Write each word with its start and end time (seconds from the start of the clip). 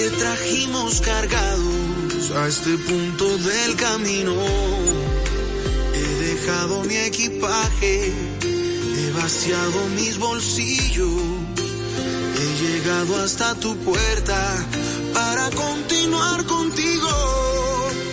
que 0.00 0.08
trajimos 0.12 1.00
cargados 1.02 2.30
a 2.34 2.48
este 2.48 2.78
punto 2.78 3.36
del 3.36 3.76
camino. 3.76 4.34
He 5.94 6.08
dejado 6.28 6.84
mi 6.84 6.96
equipaje, 6.96 8.10
he 8.96 9.10
vaciado 9.12 9.78
mis 9.96 10.16
bolsillos, 10.16 11.20
he 12.40 12.48
llegado 12.62 13.22
hasta 13.22 13.54
tu 13.56 13.76
puerta 13.76 14.40
para 15.12 15.50
continuar 15.50 16.46
contigo 16.46 17.12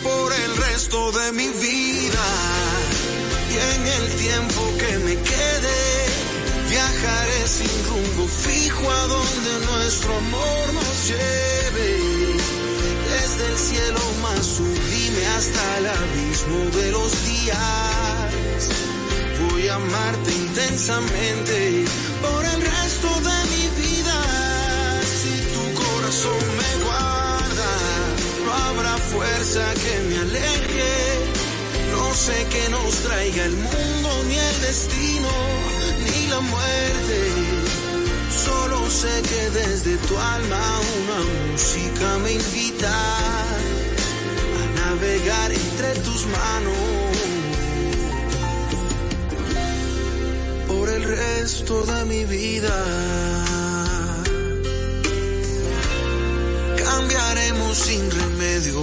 por 0.04 0.34
el 0.34 0.58
resto 0.58 1.12
de 1.14 1.32
mi 1.32 1.48
vida 1.48 2.28
y 3.54 3.56
en 3.76 3.88
el 3.98 4.06
tiempo 4.26 4.77
sin 7.48 7.70
rumbo 7.90 8.28
fijo 8.28 8.92
a 8.92 9.08
donde 9.08 9.66
nuestro 9.72 10.18
amor 10.18 10.74
nos 10.74 11.08
lleve. 11.08 11.90
Desde 13.10 13.48
el 13.48 13.58
cielo 13.58 14.00
más 14.22 14.46
sublime 14.46 15.26
hasta 15.38 15.78
el 15.78 15.88
abismo 15.88 16.60
de 16.78 16.92
los 16.92 17.12
días. 17.26 18.62
Voy 19.50 19.68
a 19.70 19.76
amarte 19.76 20.32
intensamente 20.34 21.86
por 22.22 22.46
el 22.46 22.62
resto 22.62 23.10
de 23.28 23.38
mi 23.54 23.66
vida. 23.82 24.18
Si 25.22 25.34
tu 25.54 25.64
corazón 25.82 26.44
me 26.62 26.84
guarda, 26.84 27.72
no 28.44 28.54
habrá 28.66 28.98
fuerza 28.98 29.74
que 29.74 30.00
me 30.10 30.18
aleje. 30.20 30.94
No 31.92 32.14
sé 32.14 32.46
qué 32.52 32.70
nos 32.70 32.94
traiga 33.08 33.46
el 33.46 33.56
mundo 33.56 34.10
ni 34.28 34.36
el 34.38 34.62
destino 34.62 35.67
muerte. 36.42 37.20
Solo 38.46 38.90
sé 38.90 39.22
que 39.30 39.50
desde 39.50 39.98
tu 39.98 40.18
alma 40.18 40.80
una 41.04 41.52
música 41.52 42.18
me 42.24 42.34
invita 42.34 42.92
a 44.60 44.66
navegar 44.82 45.52
entre 45.52 45.94
tus 46.02 46.26
manos 46.28 46.78
por 50.68 50.90
el 50.90 51.04
resto 51.04 51.84
de 51.86 52.06
mi 52.06 52.26
vida. 52.26 52.78
Cambiaremos 56.84 57.78
sin 57.78 58.12
remedio. 58.12 58.82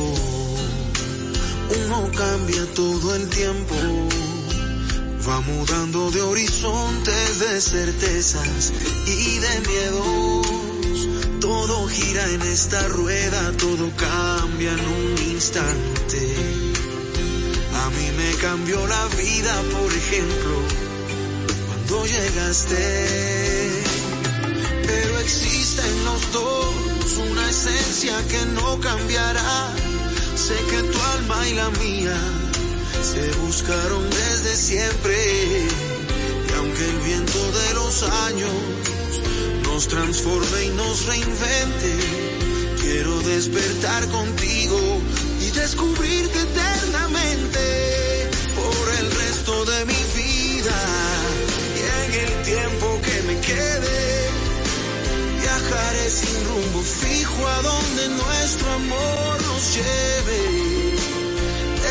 Uno 1.87 2.11
cambia 2.17 2.65
todo 2.75 3.15
el 3.15 3.29
tiempo 3.29 3.75
Va 5.27 5.41
mudando 5.41 6.11
de 6.11 6.21
horizontes, 6.21 7.39
de 7.39 7.59
certezas 7.59 8.73
y 9.07 9.39
de 9.39 9.61
miedos. 9.69 11.09
Todo 11.41 11.89
gira 11.89 12.29
en 12.29 12.43
esta 12.43 12.87
rueda, 12.89 13.53
todo 13.57 13.91
cambia 13.97 14.73
en 14.73 14.81
un 14.81 15.33
instante. 15.33 16.37
A 17.75 17.91
mí 17.91 18.11
me 18.19 18.35
cambió 18.37 18.87
la 18.87 19.07
vida, 19.17 19.63
por 19.73 19.93
ejemplo, 19.95 20.57
cuando 21.69 22.07
llegaste. 22.07 23.83
Pero 24.87 25.19
existe 25.21 25.81
en 25.81 26.05
los 26.05 26.33
dos 26.33 27.17
una 27.31 27.49
esencia 27.49 28.15
que 28.29 28.45
no 28.53 28.79
cambiará. 28.79 29.73
Sé 30.37 30.55
que 30.71 30.83
tu 30.83 30.99
alma 31.17 31.49
y 31.49 31.55
la 31.55 31.71
mía 31.71 32.44
se 33.05 33.31
buscaron 33.41 34.09
desde 34.09 34.57
siempre. 34.57 35.15
Y 36.49 36.53
aunque 36.57 36.89
el 36.89 36.99
viento 37.01 37.39
de 37.53 37.75
los 37.75 38.03
años 38.03 38.53
nos 39.63 39.89
transforme 39.89 40.65
y 40.65 40.69
nos 40.71 41.07
reinvente, 41.07 41.93
quiero 42.81 43.21
despertar 43.21 44.09
contigo 44.09 44.79
y 45.41 45.51
descubrirte 45.51 46.41
eternamente 46.41 48.31
por 48.57 48.95
el 49.01 49.11
resto 49.11 49.65
de 49.67 49.85
mi 49.85 50.03
vida 50.21 50.79
y 51.77 51.81
en 52.01 52.11
el 52.25 52.43
tiempo 52.43 53.01
que 53.03 53.23
me 53.29 53.41
quede. 53.41 54.31
Viajaré 55.43 56.11
sin 56.11 56.45
rumbo 56.49 56.81
fijo 56.83 57.49
a 57.49 57.63
donde 57.63 58.09
nuestro 58.09 58.73
amor 58.73 59.43
nos 59.43 59.75
lleve 59.77 60.64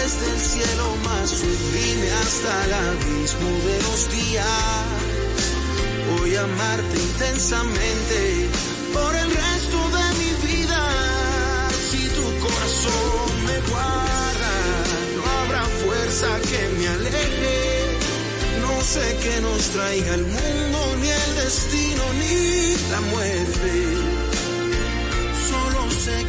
desde 0.03 0.31
el 0.31 0.39
cielo 0.39 0.95
más 1.05 1.29
sublime 1.29 2.11
hasta 2.11 2.65
el 2.65 2.73
abismo 2.73 3.51
de 3.67 3.77
los 3.83 4.11
días. 4.11 4.45
Voy 6.11 6.35
a 6.35 6.43
amarte 6.43 6.97
intensamente 7.11 8.49
por 8.93 9.15
el 9.15 9.29
resto 9.31 9.79
de 9.97 10.05
mi 10.19 10.31
vida. 10.47 10.81
Si 11.89 12.01
tu 12.17 12.25
corazón 12.45 13.45
me 13.47 13.57
guarda, 13.71 14.53
no 15.15 15.23
habrá 15.39 15.63
fuerza 15.83 16.27
que 16.49 16.61
me 16.77 16.87
aleje. 16.87 17.57
No 18.59 18.81
sé 18.81 19.05
qué 19.23 19.39
nos 19.39 19.61
traiga 19.69 20.15
el 20.15 20.25
mundo, 20.25 20.79
ni 20.99 21.09
el 21.09 21.35
destino, 21.43 22.03
ni 22.19 22.75
la 22.91 23.01
muerte 23.13 24.22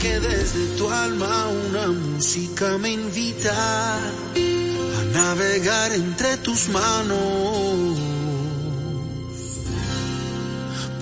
que 0.04 0.20
desde 0.20 0.76
tu 0.76 0.90
alma 0.90 1.48
una 1.48 1.86
música 1.86 2.76
me 2.76 2.90
invita 2.90 3.54
a 3.96 5.02
navegar 5.14 5.92
entre 5.92 6.36
tus 6.36 6.68
manos 6.68 7.98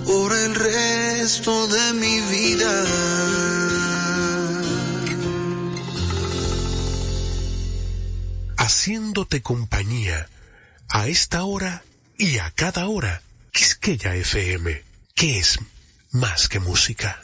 por 0.05 0.33
el 0.33 0.55
resto 0.55 1.67
de 1.67 1.93
mi 1.95 2.21
vida. 2.31 2.73
Haciéndote 8.55 9.41
compañía 9.41 10.29
a 10.87 11.09
esta 11.09 11.43
hora 11.43 11.83
y 12.17 12.37
a 12.37 12.51
cada 12.51 12.87
hora. 12.87 13.21
Quisqueya 13.51 14.15
FM, 14.15 14.81
que 15.13 15.39
es 15.39 15.59
más 16.11 16.47
que 16.47 16.61
música. 16.61 17.21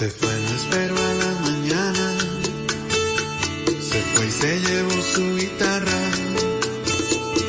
Se 0.00 0.08
fue, 0.08 0.30
espero 0.56 0.94
a 0.96 1.12
la 1.12 1.32
mañana. 1.42 2.16
Se 3.82 4.00
fue 4.00 4.26
y 4.26 4.30
se 4.30 4.60
llevó 4.60 5.02
su 5.02 5.36
guitarra. 5.36 6.00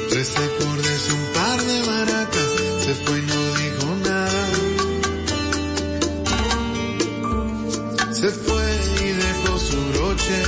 Tres 0.09 0.35
acordes 0.35 1.07
y 1.07 1.11
un 1.13 1.25
par 1.34 1.61
de 1.63 1.84
maracas. 1.84 2.50
Se 2.84 2.94
fue 3.06 3.19
y 3.19 3.22
no 3.22 3.53
dijo 3.56 3.95
nada. 4.03 4.44
Se 8.11 8.29
fue 8.31 8.66
y 9.00 9.11
dejó 9.11 9.57
su 9.57 9.78
broche. 9.94 10.44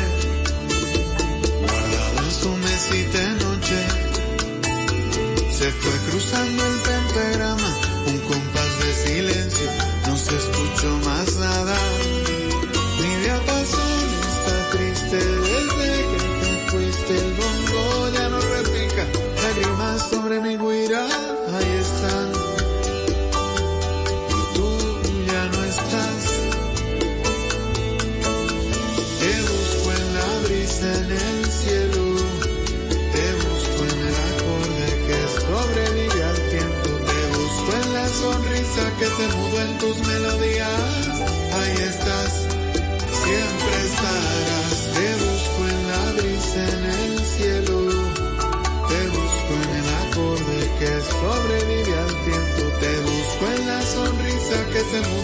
Guardado 1.62 2.18
en 2.26 2.32
su 2.42 2.50
mesita 2.66 3.18
de 3.18 3.34
noche. 3.46 3.80
Se 5.58 5.72
fue 5.72 5.94
cruzando 6.12 6.66
el 6.66 6.78
pentagrama. 6.82 7.70
Un 8.08 8.20
compás 8.28 8.72
de 8.80 8.94
silencio. 9.08 9.93
Escuchó 10.44 10.98
más 11.06 11.38
nada. 11.38 12.13
Que 54.94 55.23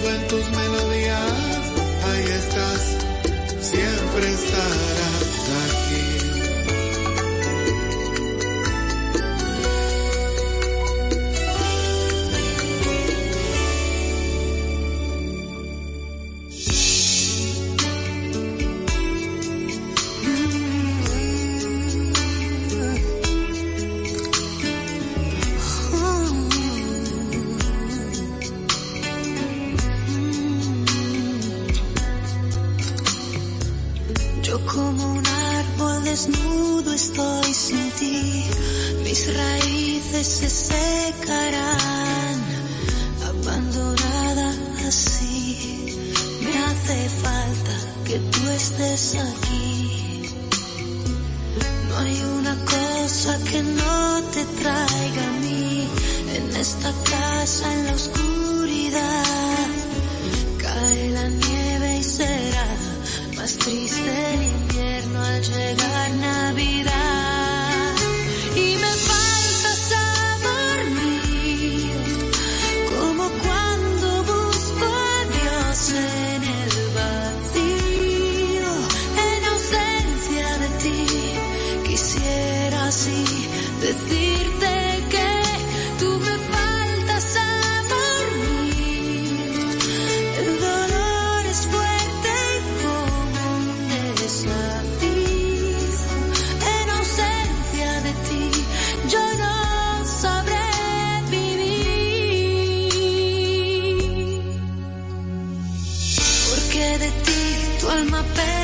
my 108.19 108.36
best. 108.36 108.58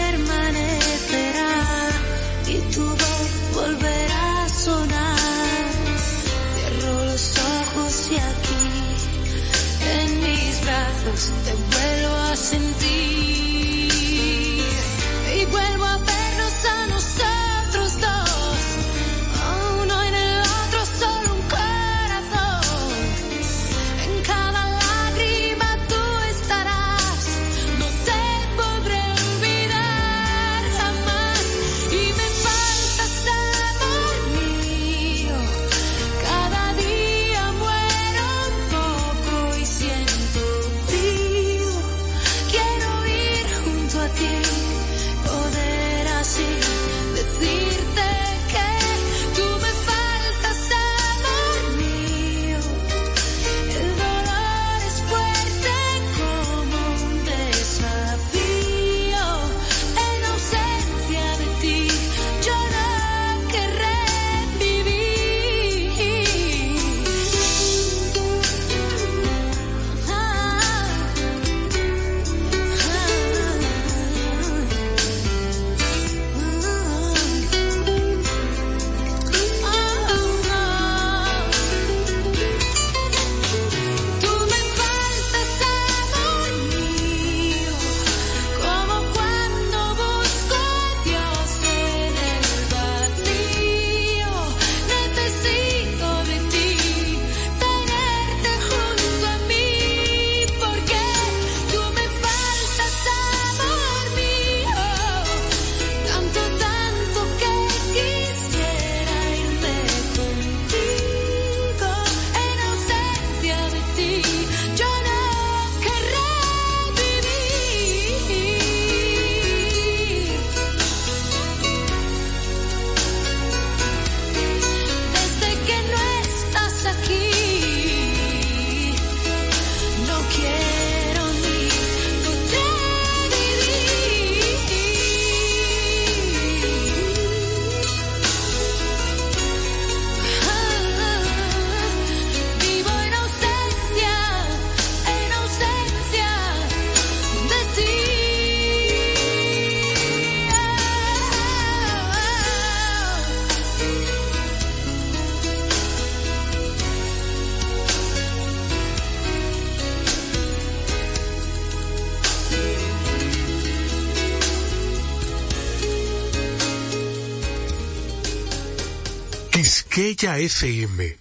Estrella 170.16 170.40
FM. 170.40 171.18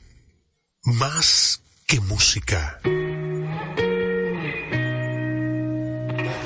Más 0.85 1.61
que 1.85 1.99
música. 1.99 2.79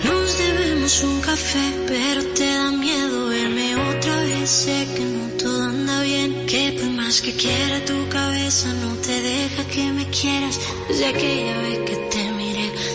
Nos 0.03 0.39
debemos 0.39 1.03
un 1.03 1.21
café, 1.21 1.67
pero 1.87 2.25
te 2.33 2.47
da 2.47 2.71
miedo 2.71 3.29
verme 3.29 3.77
otra 3.77 4.23
vez. 4.23 4.49
Sé 4.49 4.89
que 4.97 5.05
no 5.05 5.29
todo 5.37 5.63
anda 5.63 6.03
bien, 6.03 6.47
que 6.47 6.73
por 6.81 6.91
más 6.93 7.21
que 7.21 7.35
quiera 7.35 7.85
tu 7.85 8.09
cabeza 8.09 8.73
no 8.73 8.95
te 8.95 9.21
deja 9.21 9.65
que 9.67 9.93
me 9.93 10.09
quieras. 10.09 10.59
Desde 10.89 11.07
aquella 11.07 11.59
vez 11.59 11.79
que 11.81 11.97
te 12.13 12.28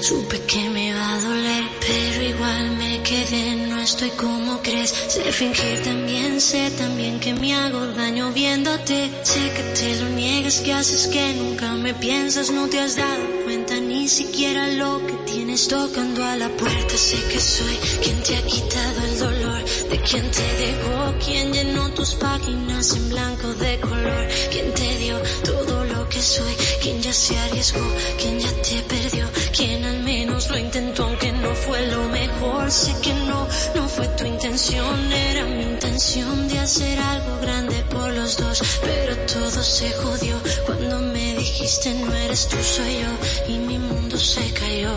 Supe 0.03 0.37
que 0.41 0.69
me 0.69 0.89
iba 0.89 1.13
a 1.13 1.21
doler, 1.21 1.63
pero 1.79 2.23
igual 2.23 2.71
me 2.71 3.01
quedé, 3.03 3.55
no 3.69 3.79
estoy 3.79 4.09
como 4.09 4.61
crees. 4.61 4.89
Sé 5.07 5.31
fingir 5.31 5.81
también, 5.81 6.41
sé 6.41 6.69
también 6.71 7.21
que 7.21 7.33
me 7.33 7.55
hago 7.55 7.87
daño 7.87 8.29
viéndote. 8.33 9.09
Sé 9.23 9.39
que 9.55 9.63
te 9.79 10.01
lo 10.01 10.09
niegas, 10.09 10.59
que 10.59 10.73
haces 10.73 11.07
que 11.07 11.33
nunca 11.35 11.71
me 11.75 11.93
piensas, 11.93 12.51
no 12.51 12.67
te 12.67 12.81
has 12.81 12.97
dado 12.97 13.23
cuenta 13.45 13.79
ni 13.79 14.09
siquiera 14.09 14.67
lo 14.67 14.99
que 15.07 15.13
tienes 15.31 15.69
tocando 15.69 16.21
a 16.25 16.35
la 16.35 16.49
puerta. 16.49 16.97
Sé 16.97 17.23
que 17.31 17.39
soy 17.39 17.77
quien 18.01 18.21
te 18.23 18.35
ha 18.35 18.45
quitado 18.45 19.05
el 19.07 19.19
dolor, 19.19 19.63
de 19.89 19.97
quien 20.01 20.29
te 20.31 20.47
dejó, 20.65 21.15
quien 21.23 21.53
llenó 21.53 21.89
tus 21.93 22.15
páginas 22.15 22.93
en 22.97 23.09
blanco 23.09 23.53
de 23.53 23.79
color, 23.79 24.27
quien 24.51 24.73
te 24.73 24.97
dio 24.97 25.17
todo 25.45 25.72
que 26.13 26.21
soy, 26.21 26.53
quien 26.81 27.01
ya 27.01 27.11
se 27.11 27.37
arriesgó, 27.37 27.85
quien 28.19 28.39
ya 28.39 28.51
te 28.61 28.81
perdió, 28.83 29.27
quien 29.51 29.83
al 29.83 30.03
menos 30.03 30.49
lo 30.49 30.57
intentó 30.59 31.05
aunque 31.05 31.31
no 31.31 31.55
fue 31.55 31.87
lo 31.87 32.03
mejor. 32.09 32.71
Sé 32.71 32.93
que 33.01 33.13
no, 33.29 33.47
no 33.75 33.87
fue 33.89 34.07
tu 34.09 34.25
intención, 34.25 35.11
era 35.11 35.45
mi 35.45 35.63
intención 35.63 36.47
de 36.49 36.59
hacer 36.59 36.99
algo 36.99 37.39
grande 37.41 37.83
por 37.89 38.11
los 38.11 38.37
dos, 38.37 38.61
pero 38.81 39.15
todo 39.25 39.63
se 39.63 39.91
jodió 39.93 40.35
cuando 40.67 40.99
me 40.99 41.35
dijiste 41.35 41.93
no 41.95 42.13
eres 42.13 42.47
tú, 42.47 42.57
soy 42.61 42.93
yo 43.03 43.53
y 43.53 43.57
mi 43.57 43.79
mundo 43.79 44.17
se 44.17 44.53
cayó. 44.53 44.95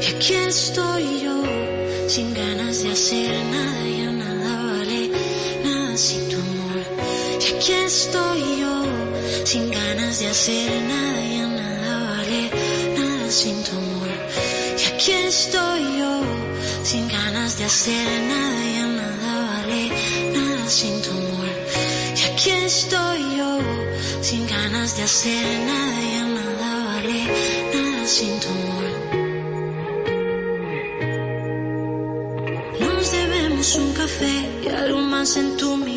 Y 0.00 0.06
aquí 0.14 0.34
estoy 0.34 1.04
yo, 1.24 1.42
sin 2.08 2.32
ganas 2.32 2.82
de 2.82 2.92
hacer 2.92 3.44
nada, 3.44 3.88
ya 3.98 4.10
nada 4.12 4.78
vale, 4.78 5.10
nada 5.62 5.96
sin 5.96 6.28
tu 6.30 6.36
amor. 6.36 6.78
Y 7.42 7.54
aquí 7.54 7.72
estoy 7.72 8.60
yo 8.60 9.01
sin 9.44 9.70
ganas 9.70 10.20
de 10.20 10.28
hacer 10.28 10.70
nada, 10.82 11.20
ya 11.36 11.46
nada 11.48 11.92
vale, 12.10 12.50
nada 12.98 13.30
sin 13.30 13.62
tu 13.64 13.72
amor. 13.76 14.08
Y 14.80 14.84
aquí 14.92 15.12
estoy 15.12 15.82
yo, 15.98 16.14
sin 16.82 17.08
ganas 17.08 17.58
de 17.58 17.64
hacer 17.64 18.22
nada, 18.32 18.62
ya 18.76 18.86
nada 19.00 19.32
vale, 19.50 19.82
nada 20.36 20.68
sin 20.68 21.02
tu 21.02 21.10
amor. 21.10 21.48
Y 22.18 22.22
aquí 22.30 22.50
estoy 22.50 23.20
yo, 23.38 23.58
sin 24.20 24.46
ganas 24.46 24.96
de 24.96 25.02
hacer 25.02 25.46
nada, 25.70 26.00
ya 26.14 26.24
nada 26.38 26.84
vale, 26.86 27.20
nada 27.74 28.06
sin 28.06 28.40
tu 28.40 28.48
amor. 28.48 28.88
Nos 32.80 33.12
debemos 33.12 33.74
un 33.76 33.92
café 33.92 34.34
y 34.64 34.68
algo 34.68 35.00
más 35.00 35.36
en 35.36 35.56
tu 35.56 35.76
mirada. 35.76 35.91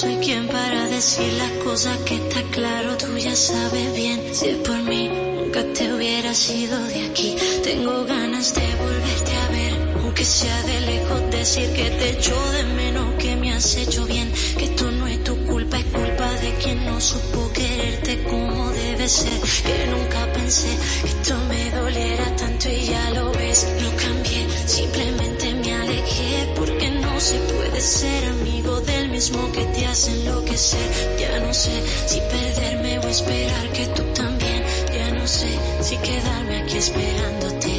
Soy 0.00 0.16
quien 0.16 0.46
para 0.48 0.86
decir 0.86 1.30
las 1.34 1.50
cosas 1.62 1.98
que 2.06 2.14
está 2.14 2.42
claro. 2.50 2.96
Tú 2.96 3.18
ya 3.18 3.36
sabes 3.36 3.94
bien, 3.94 4.18
si 4.32 4.46
es 4.48 4.56
por 4.66 4.78
mí, 4.84 5.10
nunca 5.10 5.62
te 5.74 5.92
hubiera 5.92 6.32
sido 6.32 6.82
de 6.84 7.06
aquí. 7.06 7.36
Tengo 7.62 8.04
ganas 8.06 8.54
de 8.54 8.66
volverte 8.84 9.32
a 9.44 9.48
ver, 9.48 9.74
aunque 10.02 10.24
sea 10.24 10.62
de 10.62 10.80
lejos 10.92 11.30
decir 11.30 11.68
que 11.74 11.90
te 11.98 12.10
echo 12.16 12.34
de 12.52 12.62
menos, 12.80 13.14
que 13.18 13.36
me 13.36 13.52
has 13.52 13.76
hecho 13.76 14.06
bien, 14.06 14.32
que 14.56 14.64
esto 14.64 14.90
no 14.90 15.06
es 15.06 15.22
tu 15.22 15.36
culpa, 15.44 15.78
es 15.78 15.84
culpa 15.84 16.28
de 16.44 16.54
quien 16.62 16.86
no 16.86 16.98
supo 16.98 17.52
quererte 17.52 18.24
como 18.24 18.70
debe 18.70 19.06
ser, 19.06 19.38
que 19.66 19.86
nunca 19.86 20.32
pensé 20.32 20.70
que 21.02 21.10
esto 21.10 21.34
me 21.50 21.70
doliera 21.72 22.36
tanto 22.36 22.70
y 22.70 22.86
ya 22.86 23.10
lo 23.10 23.32
ves, 23.32 23.68
no 23.82 23.90
cambié, 23.96 24.46
simplemente 24.66 25.54
me 25.54 25.74
alejé 25.74 26.52
porque 26.56 26.90
no 26.90 27.20
se 27.20 27.36
puede 27.38 27.80
ser 27.82 28.24
amigo 28.24 28.80
del 28.80 28.99
mismo 29.20 29.52
que 29.52 29.62
te 29.66 29.84
hace 29.84 30.12
enloquecer, 30.12 30.88
ya 31.18 31.40
no 31.40 31.52
sé 31.52 31.76
si 32.06 32.18
perderme 32.20 32.98
o 33.00 33.06
esperar 33.06 33.68
que 33.76 33.84
tú 33.88 34.02
también, 34.14 34.64
ya 34.94 35.10
no 35.10 35.26
sé 35.26 35.50
si 35.82 35.94
quedarme 35.98 36.62
aquí 36.62 36.78
esperándote. 36.78 37.74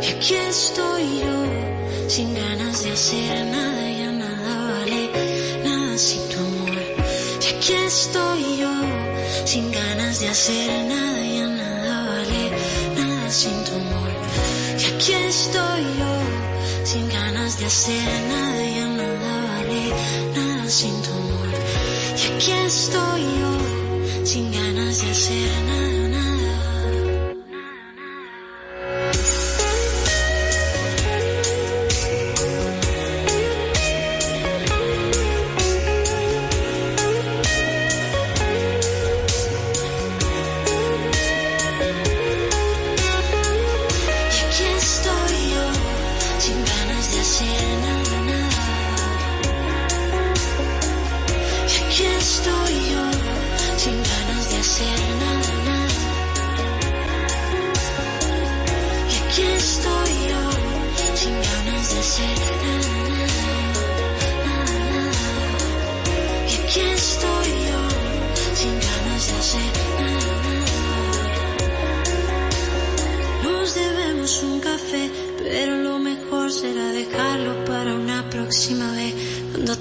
Y 0.00 0.06
aquí 0.14 0.34
estoy 0.34 1.02
yo, 1.22 1.36
sin 2.06 2.32
ganas 2.36 2.84
de 2.84 2.92
hacer 2.92 3.46
nada, 3.46 3.90
ya 4.00 4.12
nada 4.12 4.52
vale, 4.70 5.10
nada 5.64 5.98
sin 5.98 6.22
tu 6.28 6.38
amor. 6.38 6.78
Y 7.42 7.46
aquí 7.52 7.72
estoy 7.72 8.42
yo, 8.60 8.74
sin 9.46 9.72
ganas 9.72 10.20
de 10.20 10.28
hacer 10.28 10.84
nada, 10.84 11.20
ya 11.36 11.46
nada 11.48 12.10
vale, 12.10 12.42
nada 12.96 13.28
sin 13.28 13.64
tu 13.64 13.72
amor. 13.74 14.10
Y 14.78 14.84
aquí 14.94 15.14
estoy 15.14 15.82
yo, 15.98 16.14
sin 16.84 17.08
ganas 17.08 17.58
de 17.58 17.66
hacer 17.66 18.08
nada, 18.28 18.64
ya 18.76 18.89
sin 20.80 21.02
tu 21.02 21.10
amor. 21.12 21.48
Y 22.20 22.22
aquí 22.32 22.52
estoy 22.52 23.22
yo, 23.40 23.52
sin 24.24 24.50
ganas 24.50 25.02
de 25.02 25.10
hacer 25.10 25.50
nada, 25.66 26.09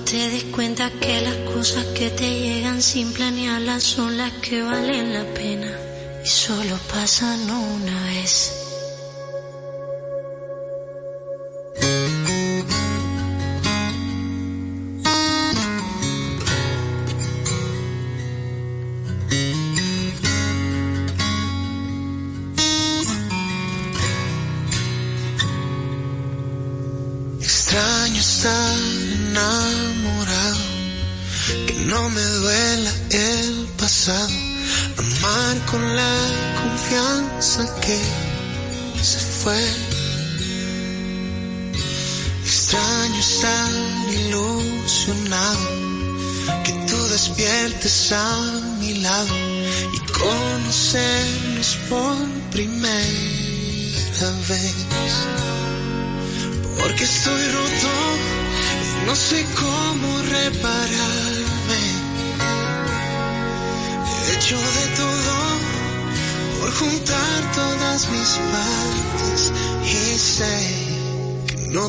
te 0.10 0.29
des 0.29 0.43
cuenta 0.46 0.89
que 0.89 1.22
las 1.22 1.36
cosas 1.53 1.86
que 1.98 2.10
te 2.10 2.27
llegan 2.39 2.81
sin 2.81 3.13
planearlas 3.13 3.84
son 3.84 4.17
las 4.17 4.31
que 4.34 4.63
valen 4.63 5.13
la 5.13 5.24
pena. 5.36 5.72
Y 6.25 6.27
solo 6.27 6.79
pasan 6.91 7.39
una 7.51 8.05
vez. 8.05 8.48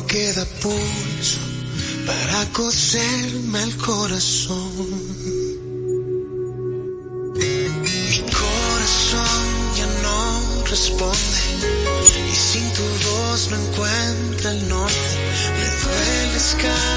Queda 0.07 0.45
pulso 0.61 1.39
para 2.05 2.45
coserme 2.51 3.63
el 3.63 3.77
corazón. 3.77 4.71
Mi 7.83 8.17
corazón 8.41 9.45
ya 9.77 9.87
no 10.03 10.63
responde 10.65 11.39
y 12.31 12.35
sin 12.35 12.65
tu 12.73 12.83
voz 13.09 13.49
no 13.51 13.57
encuentra 13.57 14.51
el 14.51 14.69
norte. 14.69 15.09
Me 15.57 15.67
dueles 15.83 16.55
cada 16.61 16.90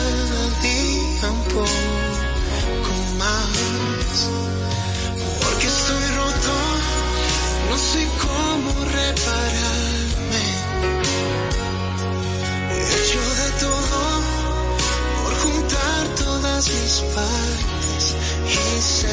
mis 16.95 17.15
partes 17.15 18.15
y 18.47 18.81
sé 18.81 19.09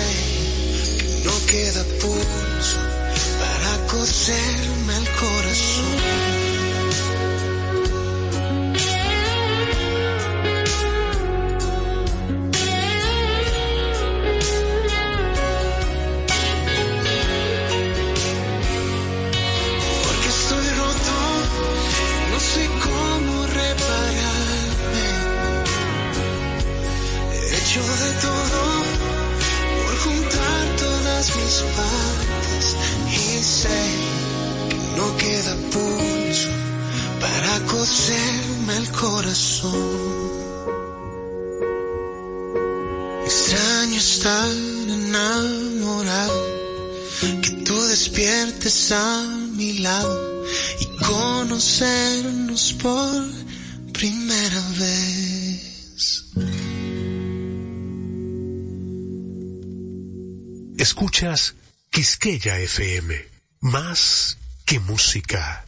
que 1.00 1.26
no 1.26 1.46
queda 1.48 1.84
pulso 2.00 2.78
para 3.40 3.88
coserme 3.88 4.98
el 4.98 5.10
corazón. 5.20 6.41
Quisqueya 62.32 62.60
FM, 62.60 63.14
más 63.60 64.38
que 64.66 64.80
música. 64.80 65.66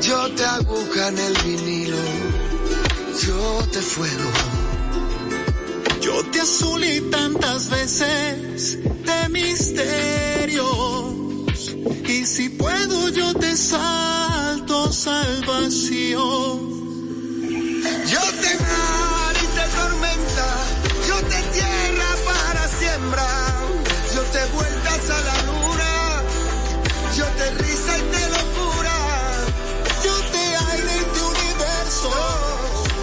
Yo 0.00 0.34
te 0.34 0.44
aguja 0.44 1.08
en 1.08 1.18
el 1.18 1.34
vinilo, 1.44 2.02
yo 3.26 3.66
te 3.72 3.80
fuego. 3.80 4.30
Yo 6.00 6.24
te 6.32 6.40
azulí 6.40 7.00
tantas 7.10 7.70
veces 7.70 8.78
de 8.82 9.28
misterios 9.28 11.12
y 12.08 12.26
si 12.26 12.48
puedo 12.50 13.08
yo 13.08 13.32
te 13.34 13.56
salto 13.56 14.92
salvación. 14.92 16.60
Yo 18.12 18.24
te 18.42 18.52
mar 18.64 19.34
y 19.44 19.46
te 19.56 19.64
tormenta, 19.78 20.48
yo 21.08 21.16
te 21.30 21.38
tierra 21.54 22.10
para 22.26 22.68
siembra, 22.78 23.28
yo 24.14 24.22
te 24.34 24.44
vueltas 24.54 25.10
a 25.10 25.20
la 25.20 25.31
yo 30.04 30.14
te 30.32 30.44
aire 30.70 30.96
te 31.12 31.20
universo, 31.20 32.10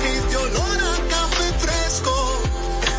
y 0.08 0.30
te 0.30 0.38
olor 0.38 0.78
a 0.78 0.96
café 1.15 1.48
fresco, 1.60 2.15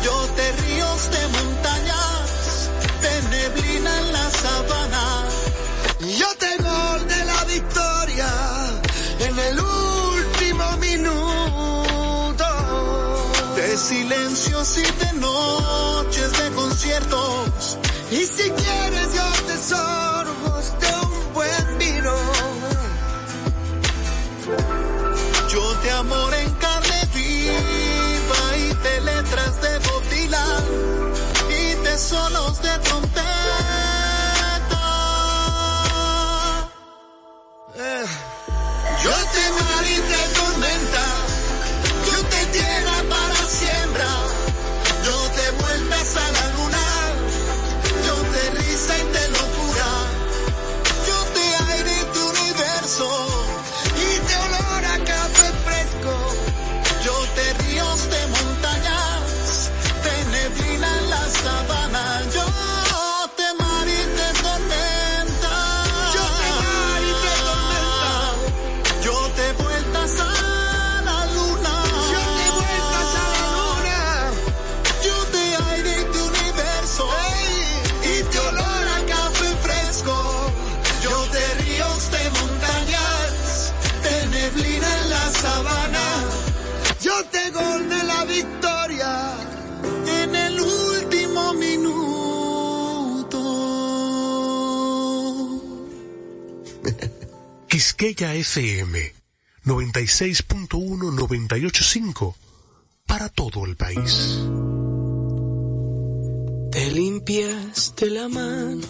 yo 0.03 0.15
te 0.35 0.51
ríos 0.63 1.11
de 1.11 1.27
montañas, 1.27 2.69
de 3.01 3.13
neblina 3.29 3.91
en 3.99 4.13
la 4.13 4.29
sabana. 4.29 5.27
Yo 6.19 6.27
te 6.37 6.57
gol 6.63 7.07
la 7.25 7.43
victoria 7.45 8.31
en 9.19 9.39
el 9.39 9.59
último 9.59 10.77
minuto. 10.77 12.45
De 13.55 13.77
silencios 13.77 14.77
y 14.77 14.83
de 14.83 15.13
noches 15.19 16.31
de 16.39 16.51
conciertos. 16.51 17.77
Y 18.11 18.25
si 18.25 18.49
quieres 18.49 19.13
yo 19.13 19.45
te 19.47 19.57
sorbos 19.57 20.10
solos 32.01 32.59
de 32.61 32.77
trompeta. 32.79 33.60
Yo 87.21 87.27
te 87.27 87.51
gol 87.51 87.87
de 87.87 88.03
la 88.03 88.25
victoria. 88.25 89.37
En 90.23 90.35
el 90.35 90.59
último 90.59 91.53
minuto. 91.53 91.77
Quisqueya 97.67 98.33
FM 98.33 99.13
96.1-985 99.65 102.33
para 103.05 103.29
todo 103.29 103.65
el 103.65 103.75
país. 103.75 104.39
Te 106.71 106.91
limpiaste 106.91 108.09
la 108.09 108.27
mano, 108.29 108.87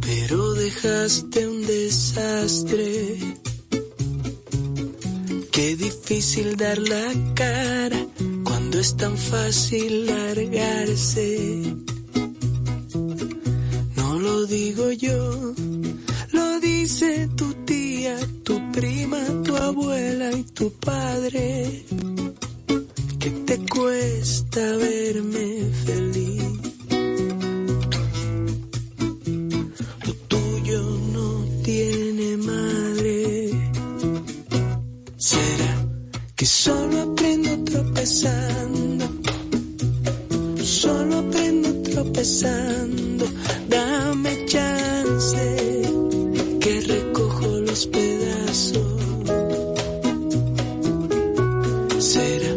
pero 0.00 0.54
dejaste 0.54 1.46
un 1.46 1.64
desastre. 1.64 3.36
Qué 5.52 5.76
difícil 5.76 6.56
dar 6.56 6.78
la 6.78 7.12
cara 7.34 8.06
cuando 8.42 8.80
es 8.80 8.96
tan 8.96 9.18
fácil 9.18 10.06
largarse. 10.06 11.74
No 13.96 14.18
lo 14.18 14.46
digo 14.46 14.90
yo, 14.92 15.54
lo 16.32 16.60
dice 16.60 17.28
tu 17.36 17.52
tía, 17.66 18.16
tu 18.42 18.72
prima, 18.72 19.20
tu 19.44 19.54
abuela 19.54 20.32
y 20.32 20.42
tu 20.44 20.72
padre. 20.72 21.84
Que 23.18 23.30
te 23.46 23.58
cuesta 23.66 24.76
verme 24.78 25.70
feliz. 25.84 26.41
Que 36.42 36.46
solo 36.46 37.02
aprendo 37.02 37.56
tropezando? 37.70 39.04
Solo 40.60 41.18
aprendo 41.20 41.68
tropezando. 41.88 43.26
Dame 43.68 44.44
chance 44.46 45.82
que 46.58 46.80
recojo 46.80 47.46
los 47.46 47.86
pedazos. 47.86 48.82
¿Será 52.00 52.52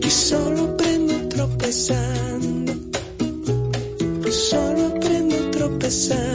que 0.00 0.10
solo 0.10 0.60
aprendo 0.70 1.28
tropezando? 1.28 2.74
Solo 4.30 4.86
aprendo 4.86 5.50
tropezando. 5.50 6.25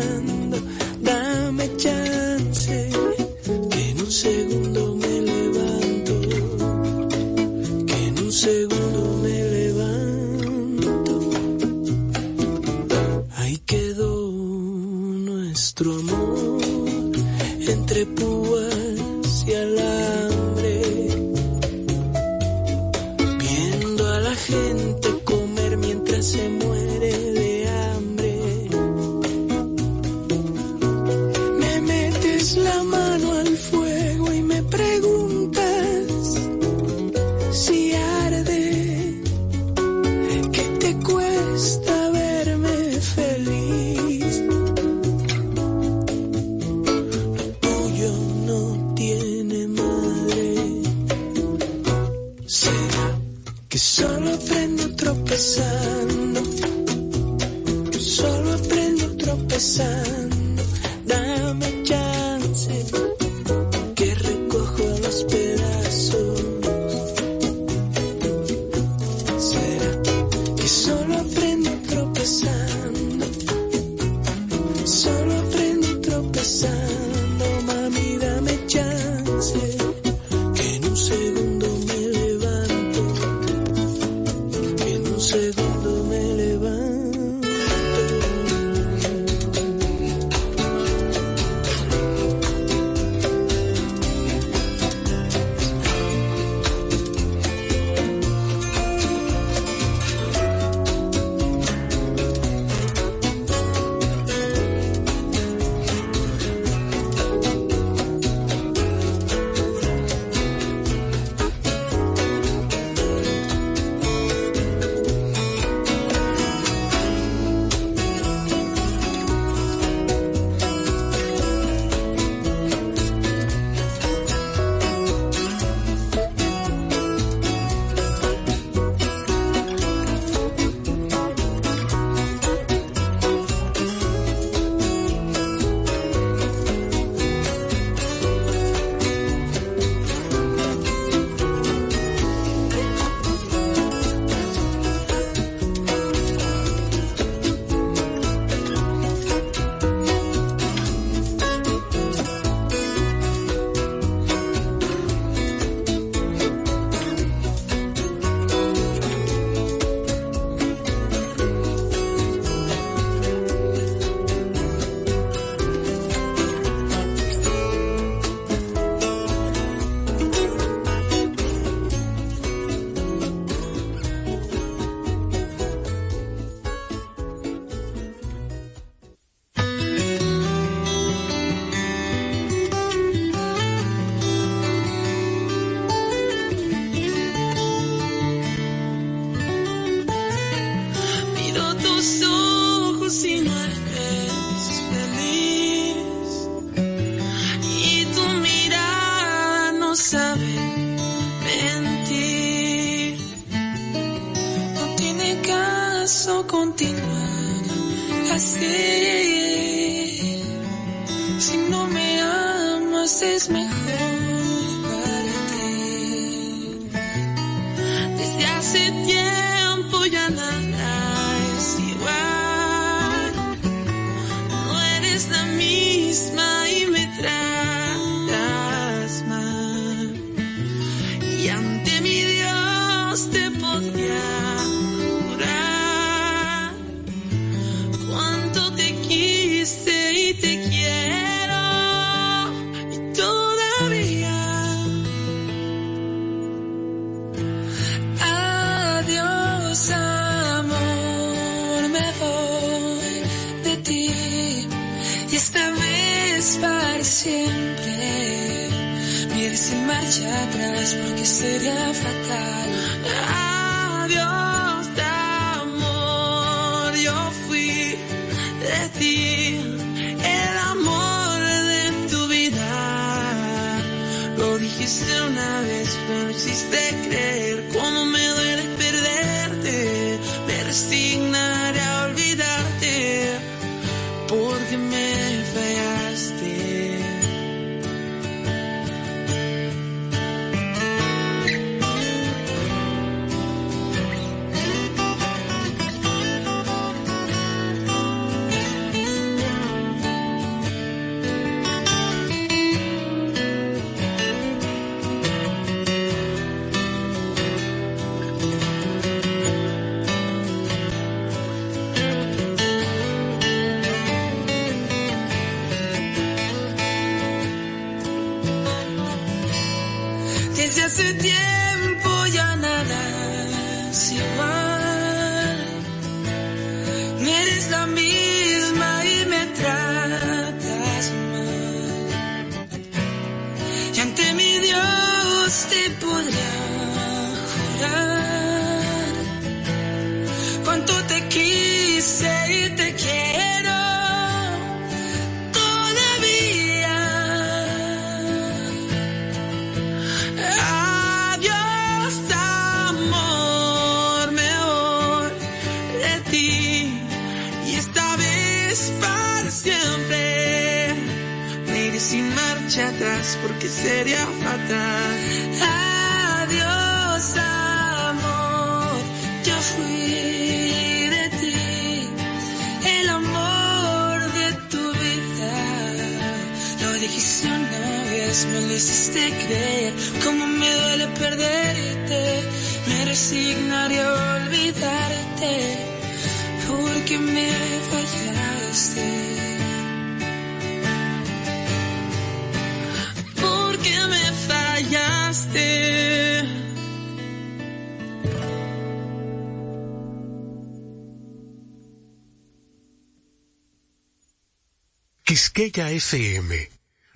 Quisqueya 405.72 405.92
FM 405.92 406.70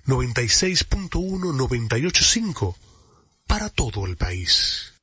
96.1-98.5 0.06 2.74
para 3.46 3.68
todo 3.68 4.06
el 4.06 4.16
país. 4.16 4.94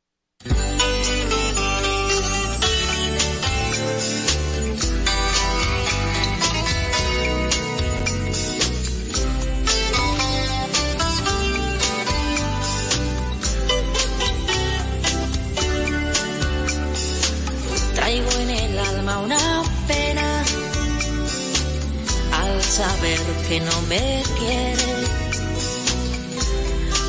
Saber 22.73 23.19
que 23.47 23.59
no 23.59 23.81
me 23.83 24.23
quiere. 24.39 24.93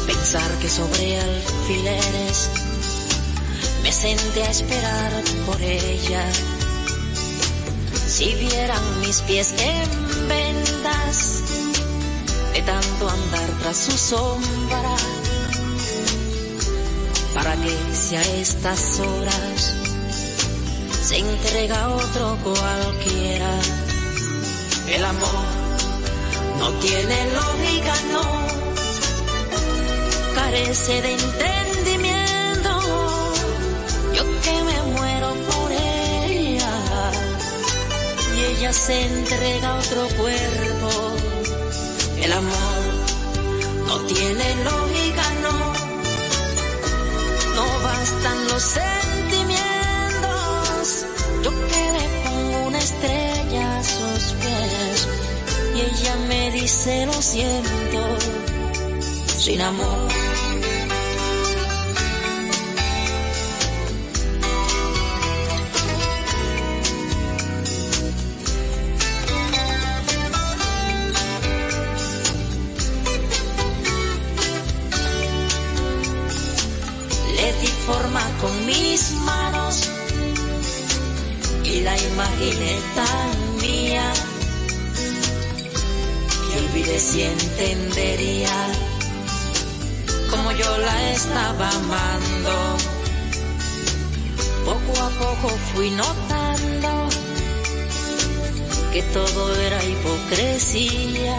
Pensar 0.06 0.50
que 0.60 0.68
sobre 0.68 1.18
alfileres 1.18 2.50
me 3.82 3.90
senté 3.90 4.42
a 4.42 4.50
esperar 4.50 5.12
por 5.46 5.58
ella. 5.62 6.24
Si 8.06 8.34
vieran 8.34 9.00
mis 9.00 9.22
pies 9.22 9.54
en 9.58 10.28
vendas 10.28 11.40
de 12.52 12.60
tanto 12.60 13.08
andar 13.08 13.48
tras 13.62 13.78
su 13.78 13.92
sombra, 13.92 14.96
para 17.32 17.56
que 17.56 17.74
si 17.94 18.16
a 18.16 18.22
estas 18.42 19.00
horas 19.00 19.74
se 21.08 21.16
entrega 21.20 21.88
otro 21.88 22.36
cualquiera. 22.44 23.52
El 24.86 25.02
amor 25.02 25.53
no 26.58 26.70
tiene 26.80 27.16
lógica, 27.32 27.94
no. 28.12 28.24
Carece 30.34 31.02
de 31.02 31.12
entendimiento. 31.12 32.70
Yo 34.16 34.24
que 34.42 34.62
me 34.68 34.82
muero 34.94 35.28
por 35.50 35.72
ella. 35.72 36.72
Y 38.36 38.38
ella 38.52 38.72
se 38.72 39.06
entrega 39.06 39.68
a 39.70 39.78
otro 39.78 40.08
cuerpo. 40.20 40.90
El 42.22 42.32
amor 42.32 42.82
no 43.86 43.96
tiene 44.12 44.46
lógica, 44.64 45.24
no. 45.42 45.56
No 47.56 47.66
bastan 47.82 48.38
los 48.48 48.62
sentimientos. 48.62 49.64
Yo 51.42 51.50
que 51.50 51.82
le 51.96 52.04
pongo 52.24 52.56
una 52.68 52.78
estrella 52.78 53.78
a 53.78 53.82
sus 53.82 54.22
pies 54.40 55.23
ella 55.86 56.16
me 56.28 56.50
dice 56.50 57.06
lo 57.06 57.12
siento. 57.12 58.00
Sin 59.26 59.60
amor 59.60 60.23
entendería 87.56 88.50
como 90.30 90.50
yo 90.52 90.78
la 90.78 91.12
estaba 91.12 91.70
amando. 91.70 92.76
Poco 94.64 95.02
a 95.02 95.08
poco 95.10 95.48
fui 95.72 95.90
notando 95.90 97.08
que 98.92 99.02
todo 99.02 99.60
era 99.60 99.84
hipocresía, 99.84 101.38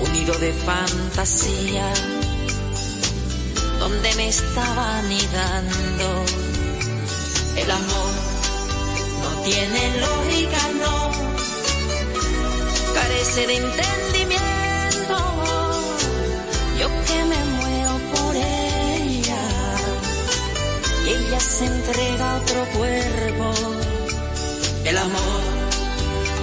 unido 0.00 0.38
de 0.38 0.52
fantasía, 0.52 1.92
donde 3.80 4.14
me 4.14 4.28
estaba 4.28 4.98
anidando. 4.98 6.24
El 7.56 7.70
amor 7.70 8.12
no 9.22 9.42
tiene 9.42 10.00
lógica, 10.00 10.60
no, 10.80 11.43
carece 12.94 13.46
de 13.46 13.56
entendimiento. 13.56 15.16
Yo 16.80 16.88
que 17.06 17.18
me 17.30 17.40
muero 17.56 17.92
por 18.14 18.36
ella 18.36 19.42
y 21.06 21.08
ella 21.10 21.40
se 21.40 21.66
entrega 21.66 22.30
a 22.30 22.36
otro 22.36 22.60
cuerpo. 22.76 23.54
El 24.84 24.98
amor 24.98 25.42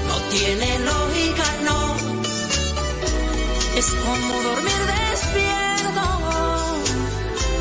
no 0.10 0.16
tiene 0.36 0.80
lógica, 0.80 1.46
no. 1.68 1.82
Es 3.78 3.88
como 4.06 4.34
dormir 4.50 4.82
despierto. 4.98 6.04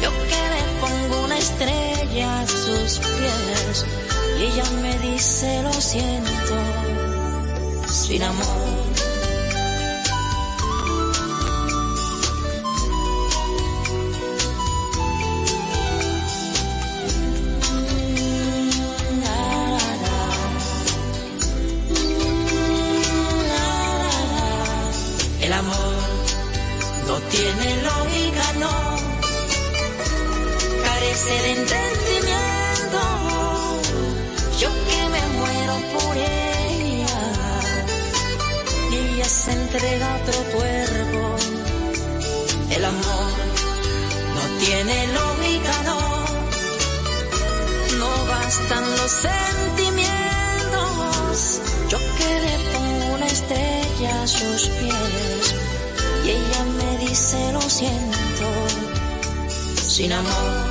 Yo 0.03 0.11
que 0.31 0.43
le 0.55 0.63
pongo 0.83 1.25
una 1.25 1.39
estrella 1.39 2.41
a 2.41 2.47
sus 2.47 2.99
pies 2.99 3.87
y 4.39 4.43
ella 4.45 4.65
me 4.83 4.99
dice 4.99 5.63
lo 5.63 5.73
siento 5.73 6.90
sin 8.11 8.23
amor. 8.25 8.90
Sin 60.01 60.13
amor. 60.13 60.70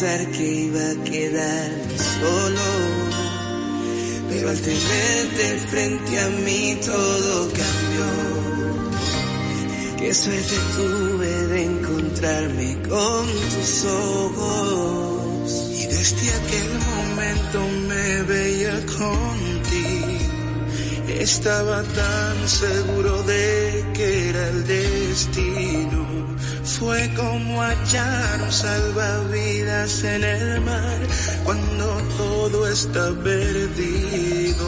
Pensar 0.00 0.30
que 0.30 0.44
iba 0.44 0.80
a 0.80 1.04
quedar 1.04 1.70
solo. 2.20 2.70
Pero 4.30 4.48
al 4.48 4.60
tenerte 4.60 5.58
frente 5.68 6.20
a 6.20 6.28
mí 6.44 6.78
todo 6.84 7.48
cambió. 7.48 8.08
Qué 9.98 10.14
suerte 10.14 10.56
tuve 10.76 11.46
de 11.48 11.64
encontrarme 11.64 12.78
con 12.88 13.26
tus 13.52 13.84
ojos. 13.84 15.52
Y 15.70 15.86
desde 15.86 16.32
aquel 16.40 16.70
momento 16.92 17.58
me 17.88 18.22
veía 18.22 18.76
contigo. 18.86 20.18
Estaba 21.08 21.82
tan 21.82 22.48
seguro 22.48 23.22
de 23.24 23.84
que 23.92 24.30
era 24.30 24.48
el 24.48 24.66
destino. 24.66 25.99
Fue 26.80 27.12
como 27.14 27.60
hallar 27.60 28.40
un 28.42 28.50
salvavidas 28.50 30.02
en 30.02 30.24
el 30.24 30.62
mar 30.62 30.98
cuando 31.44 31.84
todo 32.16 32.66
está 32.66 33.12
perdido. 33.22 34.66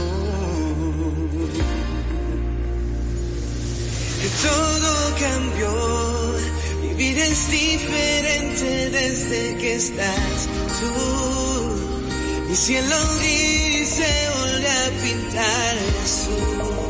Todo 4.42 5.14
cambió, 5.24 6.34
mi 6.82 6.94
vida 7.02 7.24
es 7.24 7.50
diferente 7.50 8.90
desde 8.90 9.56
que 9.56 9.74
estás 9.76 10.48
tú. 10.80 12.46
Mi 12.46 12.54
cielo 12.54 12.96
gris 13.20 13.88
se 13.88 14.12
vuelve 14.36 14.68
a 14.68 14.90
pintar 15.02 15.76
azul. 16.04 16.81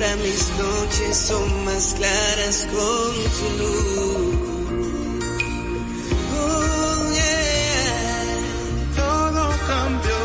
Ahora 0.00 0.14
mis 0.22 0.48
noches 0.50 1.16
son 1.16 1.64
más 1.64 1.94
claras 1.94 2.68
con 2.70 3.14
tu 3.36 3.46
luz. 3.58 4.36
Oh, 6.38 7.10
yeah. 7.14 8.38
Todo 8.94 9.42
cambió 9.66 10.22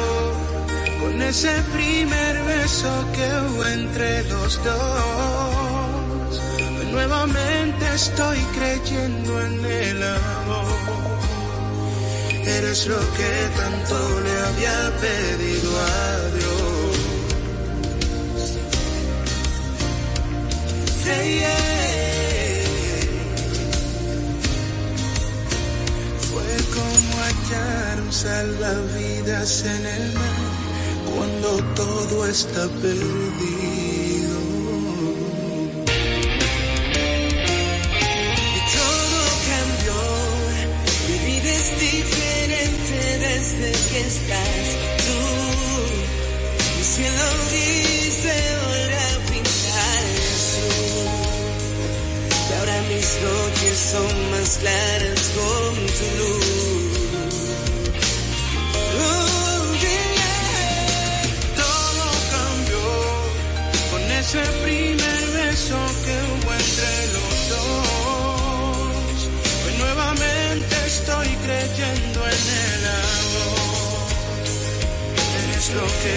con 1.02 1.20
ese 1.24 1.54
primer 1.74 2.44
beso 2.44 2.92
que 3.16 3.26
hubo 3.48 3.66
entre 3.66 4.24
los 4.26 4.64
dos. 4.64 6.42
Nuevamente 6.92 7.96
estoy 7.96 8.38
creyendo 8.56 9.42
en 9.42 9.66
el 9.66 10.04
amor. 10.04 10.68
Eres 12.46 12.86
lo 12.86 13.00
que 13.18 13.50
tanto 13.58 14.22
le 14.22 14.40
había 14.40 14.92
pedido 15.02 15.72
a 15.82 16.33
Fue 26.30 26.56
como 26.76 27.12
hallar 27.24 28.02
un 28.02 28.14
salvavidas 28.14 29.66
en 29.66 29.86
el 29.86 30.14
mar 30.14 30.54
cuando 31.16 31.50
todo 31.76 32.26
está 32.28 32.68
perdido. 32.82 34.38
Y 38.56 38.60
todo 38.78 39.20
cambió, 39.50 40.02
mi 41.08 41.18
vida 41.28 41.52
es 41.62 41.70
diferente 41.90 42.98
desde 43.28 43.72
que 43.90 44.00
estás 44.08 44.66
tú. 45.06 45.20
Mi 46.78 46.84
cielo 46.84 47.28
noches 53.24 53.78
son 53.92 54.32
más 54.32 54.58
claras 54.62 55.24
con 55.38 55.74
tu 55.98 56.08
luz. 56.20 56.94
Oh, 59.00 59.66
yeah. 59.84 60.42
Todo 61.62 62.06
cambió 62.36 62.88
con 63.92 64.04
ese 64.20 64.44
primer 64.64 65.22
beso 65.40 65.80
que 66.06 66.16
hubo 66.30 66.52
entre 66.62 66.94
los 67.16 67.36
dos. 67.54 69.18
Hoy 69.64 69.74
nuevamente 69.84 70.76
estoy 70.88 71.30
creyendo 71.46 72.20
en 72.36 72.44
el 72.66 72.82
amor. 73.04 74.08
Eres 75.40 75.66
lo 75.78 75.88
que 76.02 76.16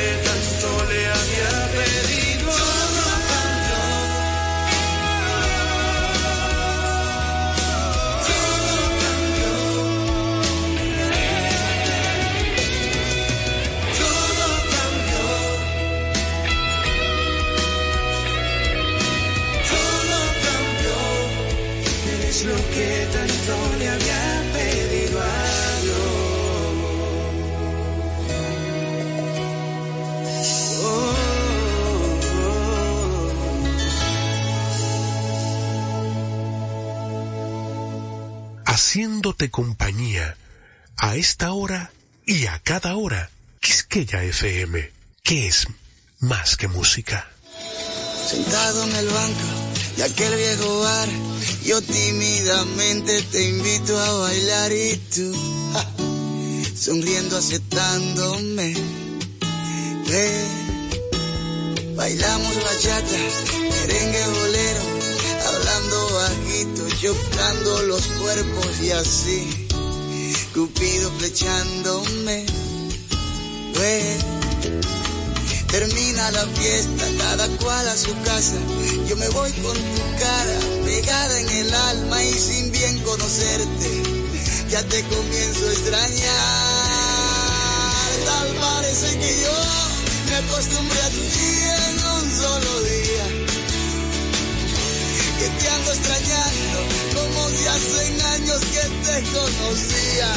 compañía 39.51 40.37
a 40.97 41.17
esta 41.17 41.53
hora 41.53 41.93
y 42.25 42.47
a 42.47 42.59
cada 42.59 42.97
hora. 42.97 43.31
Quisqueya 43.61 44.23
FM, 44.23 44.91
que 45.23 45.47
es 45.47 45.67
más 46.21 46.57
que 46.57 46.69
música. 46.69 47.29
Sentado 48.29 48.85
en 48.85 48.97
el 48.97 49.07
banco 49.09 49.49
de 49.97 50.05
aquel 50.05 50.35
viejo 50.37 50.81
bar, 50.81 51.09
yo 51.65 51.81
tímidamente 51.83 53.23
te 53.23 53.49
invito 53.49 53.99
a 53.99 54.13
bailar 54.21 54.73
y 54.73 54.97
tú, 55.15 55.35
sonriendo 56.77 57.37
aceptándome. 57.37 58.75
bailamos 61.95 62.55
bachata, 62.63 63.19
merengue 63.71 64.27
bolero, 64.29 64.66
chocando 67.01 67.83
los 67.83 68.07
cuerpos 68.21 68.81
y 68.83 68.91
así, 68.91 69.69
Cupido 70.55 71.11
flechándome. 71.19 72.47
Termina 75.71 76.31
la 76.31 76.47
fiesta, 76.47 77.05
cada 77.19 77.49
cual 77.59 77.89
a 77.89 77.97
su 77.97 78.15
casa. 78.23 78.55
Yo 79.09 79.17
me 79.17 79.29
voy 79.29 79.53
con 79.53 79.75
tu 79.75 80.19
cara 80.19 80.59
pegada 80.85 81.41
en 81.41 81.51
el 81.51 81.75
alma 81.75 82.25
y 82.25 82.33
sin 82.33 82.73
bien 82.73 82.99
conocerte, 83.01 84.03
ya 84.71 84.83
te 84.85 85.03
comienzo 85.03 85.69
a 85.69 85.73
extrañar. 85.73 86.27
Tal 88.25 88.49
parece 88.59 89.19
que 89.19 89.41
yo 89.43 89.53
me 90.31 90.37
acostumbré 90.37 91.03
a 91.03 91.09
ti 91.11 91.19
en 91.77 91.95
un 92.07 92.31
solo 92.41 92.81
día. 92.81 93.46
Te 95.59 95.69
ando 95.69 95.93
extrañando 95.93 96.79
como 97.15 97.49
si 97.51 97.67
hacen 97.67 98.21
años 98.21 98.61
que 98.61 98.85
te 99.07 99.23
conocía. 99.33 100.29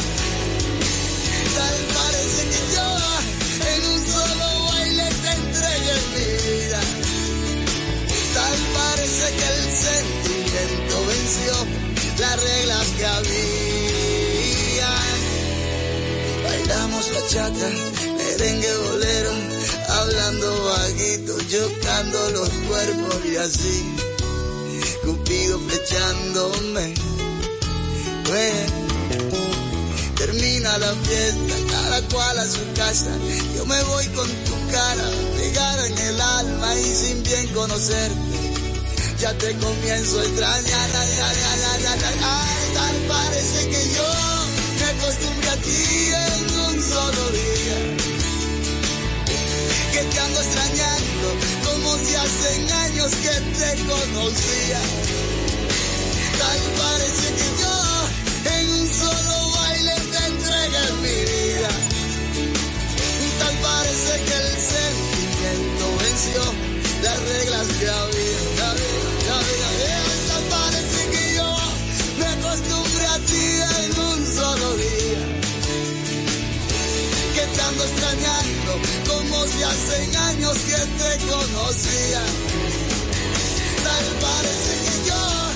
Tal 1.56 1.78
parece 1.94 2.42
que 2.52 2.62
yo 2.76 2.88
en 3.74 3.82
un 3.92 4.00
solo 4.08 4.50
en 5.90 6.04
mi 6.14 6.28
vida. 6.48 6.82
Tal 8.34 8.58
parece 8.74 9.26
que 9.38 9.48
el 9.56 9.64
sentimiento 9.88 10.96
venció 11.08 11.54
las 12.20 12.36
reglas 12.44 12.88
que 12.98 13.06
había. 13.06 14.92
Bailamos 16.44 17.06
bachata, 17.14 17.70
merengue 18.18 18.78
bolero, 18.78 19.32
hablando 19.90 20.64
bajito, 20.66 21.38
chocando 21.50 22.32
los 22.32 22.50
cuerpos 22.50 23.26
y 23.26 23.36
así. 23.38 24.09
Flechándome. 25.48 26.94
Termina 30.18 30.78
la 30.78 30.94
fiesta, 30.96 31.56
cada 31.72 32.02
cual 32.10 32.40
a 32.40 32.46
su 32.46 32.60
casa. 32.76 33.12
Yo 33.56 33.66
me 33.66 33.82
voy 33.84 34.06
con 34.08 34.28
tu 34.28 34.72
cara 34.72 35.10
pegada 35.38 35.88
en 35.88 35.98
el 35.98 36.22
alma 36.22 36.76
y 36.76 36.84
sin 36.84 37.24
bien 37.24 37.48
conocerte. 37.54 38.38
Ya 39.20 39.34
te 39.38 39.56
comienzo 39.58 40.20
a 40.20 40.24
extrañar, 40.26 40.90
ay, 40.96 41.10
tal 42.74 42.96
parece 43.08 43.70
que 43.70 43.90
yo 43.96 44.10
me 44.80 44.86
acostumbré 44.86 45.50
a 45.50 45.56
ti 45.56 46.12
en 46.28 46.44
un 46.68 46.84
solo 46.84 47.30
día. 47.32 47.78
Que 49.94 50.04
te 50.04 50.20
ando 50.20 50.42
extrañando 50.42 51.28
como 51.66 51.98
si 51.98 52.16
hacen 52.16 52.72
años 52.74 53.12
que 53.12 53.36
te 53.58 53.70
conocía. 53.88 55.19
Años 80.30 80.58
que 80.60 80.74
te 80.74 81.18
conocía. 81.26 82.22
Tal 83.84 84.06
parece 84.22 84.74
que 84.86 85.10
yo 85.10 85.49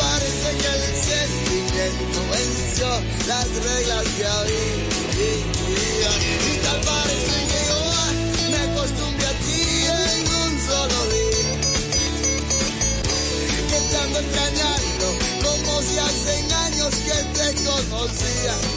parece 0.00 0.48
que 0.60 0.70
el 0.76 0.84
sentimiento 1.10 2.18
venció 2.32 2.88
las 3.28 3.48
reglas 3.48 4.04
que 4.16 4.26
había. 4.26 4.90
Y 5.20 6.58
tal 6.64 6.80
parece 6.80 7.36
que 7.50 7.60
yo 7.68 7.80
me 8.50 8.60
acostumbré 8.68 9.26
a 9.26 9.36
ti 9.44 9.60
en 9.86 10.22
un 10.42 10.52
solo 10.68 10.98
día. 11.14 11.52
Que 13.70 13.78
te 13.90 13.96
ando 13.96 14.18
extrañando 14.20 15.06
como 15.44 15.82
si 15.82 15.98
hacen 15.98 16.44
años 16.52 16.94
que 17.06 17.18
te 17.36 17.46
conocía. 17.64 18.69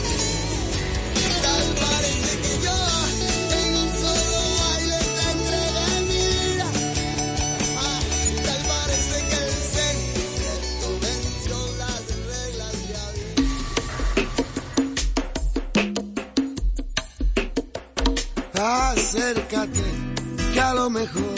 Lo 20.74 20.90
mejor 20.90 21.34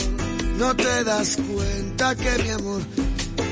no 0.59 0.75
te 0.75 1.05
das 1.05 1.37
cuenta 1.37 2.15
que 2.15 2.43
mi 2.43 2.51
amor 2.51 2.81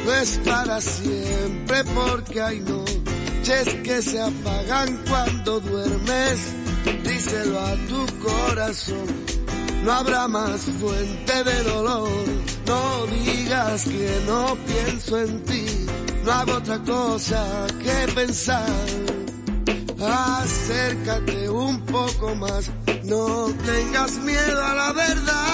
no 0.04 0.12
es 0.14 0.40
para 0.44 0.80
siempre 0.80 1.84
porque 1.94 2.40
hay 2.40 2.60
noches 2.60 3.74
que 3.84 4.02
se 4.02 4.20
apagan 4.20 5.02
cuando 5.08 5.60
duermes. 5.60 6.38
Díselo 7.04 7.60
a 7.60 7.74
tu 7.88 8.06
corazón, 8.26 9.06
no 9.84 9.92
habrá 9.92 10.28
más 10.28 10.60
fuente 10.62 11.44
de 11.44 11.62
dolor. 11.64 12.08
No 12.66 13.06
digas 13.06 13.84
que 13.84 14.22
no 14.26 14.56
pienso 14.66 15.20
en 15.20 15.44
ti, 15.44 15.66
no 16.24 16.32
hago 16.32 16.52
otra 16.54 16.78
cosa 16.82 17.66
que 17.82 18.12
pensar. 18.12 18.66
Acércate 20.00 21.48
un 21.48 21.80
poco 21.86 22.34
más 22.34 22.70
no 23.04 23.52
tengas 23.66 24.12
miedo 24.18 24.64
a 24.64 24.74
la 24.74 24.92
verdad. 24.92 25.53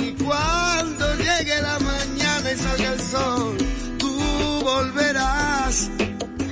Y 0.00 0.12
cuando 0.24 1.14
llegue 1.16 1.62
la 1.62 1.78
mañana 1.78 2.52
y 2.52 2.56
salga 2.56 2.92
el 2.92 3.00
sol, 3.00 3.56
tú 3.98 4.18
volverás 4.62 5.90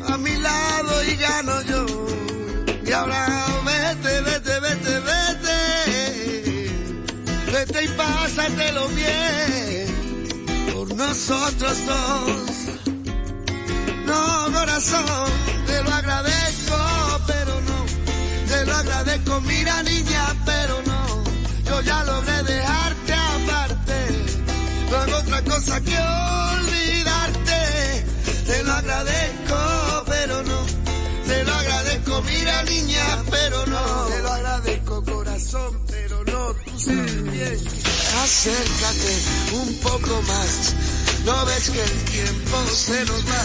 a 0.08 0.18
mi 0.18 0.36
lado 0.36 1.04
y 1.04 1.16
gano 1.16 1.62
yo. 1.62 1.86
Y 2.86 2.92
ahora 2.92 3.26
vete, 3.64 4.20
vete, 4.20 4.60
vete, 4.60 5.00
vete. 5.00 5.58
Vete 7.52 7.84
y 7.84 7.88
pásatelo 7.88 8.88
bien 8.88 9.86
por 10.72 10.94
nosotros 10.94 11.86
dos. 11.86 12.54
No, 14.06 14.52
corazón, 14.52 15.30
te 15.66 15.82
lo 15.82 15.90
agradezco 15.92 16.63
te 18.94 18.94
lo 18.94 19.04
agradezco, 19.10 19.40
mira 19.40 19.82
niña, 19.82 20.36
pero 20.44 20.80
no, 20.86 21.24
yo 21.64 21.80
ya 21.82 22.04
logré 22.04 22.42
dejarte 22.44 23.12
aparte, 23.12 23.94
no 24.90 24.96
hago 24.96 25.16
otra 25.16 25.42
cosa 25.42 25.80
que 25.80 25.98
olvidarte, 25.98 28.06
te 28.46 28.62
lo 28.62 28.72
agradezco, 28.72 29.56
pero 30.06 30.44
no, 30.44 30.64
te 31.26 31.44
lo 31.44 31.54
agradezco, 31.54 32.22
mira 32.22 32.62
niña, 32.64 33.22
pero 33.30 33.66
no, 33.66 34.06
te 34.06 34.22
lo 34.22 34.32
agradezco 34.32 35.04
corazón, 35.04 35.80
pero 35.88 36.24
no, 36.24 36.54
tú 36.64 36.78
sabes 36.78 37.32
bien, 37.32 37.58
acércate 38.22 39.22
un 39.54 39.74
poco 39.80 40.22
más, 40.22 40.74
no 41.24 41.44
ves 41.46 41.70
que 41.70 41.82
el 41.82 42.04
tiempo 42.04 42.64
se 42.72 43.04
nos 43.06 43.26
va, 43.26 43.42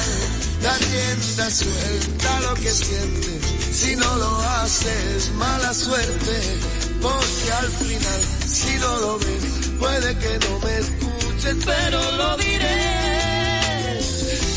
la 0.62 0.78
tienda 0.78 1.50
suelta 1.50 2.40
lo 2.42 2.54
que 2.56 2.70
sientes 2.70 3.60
si 3.80 3.96
no 3.96 4.16
lo 4.18 4.42
haces, 4.42 5.32
mala 5.36 5.74
suerte. 5.74 6.60
porque 7.02 7.52
al 7.62 7.70
final, 7.70 8.22
si 8.46 8.78
no 8.78 8.98
lo 8.98 9.18
ves, 9.20 9.44
puede 9.80 10.18
que 10.18 10.38
no 10.46 10.60
me 10.60 10.78
escuches, 10.80 11.56
pero 11.66 12.12
lo 12.18 12.36
diré. 12.38 13.98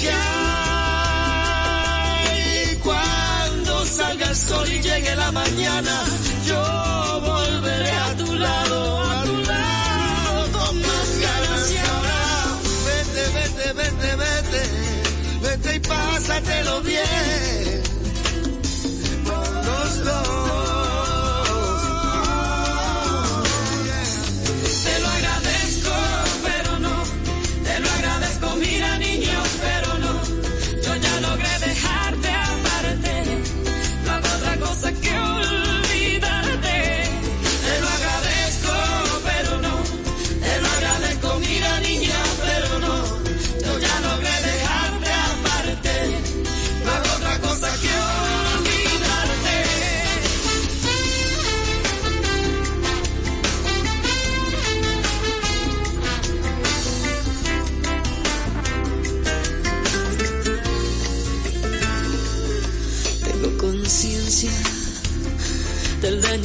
Que 0.00 0.10
cuando 2.82 3.86
salga 3.86 4.28
el 4.28 4.36
sol 4.36 4.72
y 4.72 4.80
llegue 4.80 5.14
la 5.14 5.30
mañana, 5.30 6.04
yo 6.46 7.11
pásatelo 15.88 16.80
bien. 16.82 17.91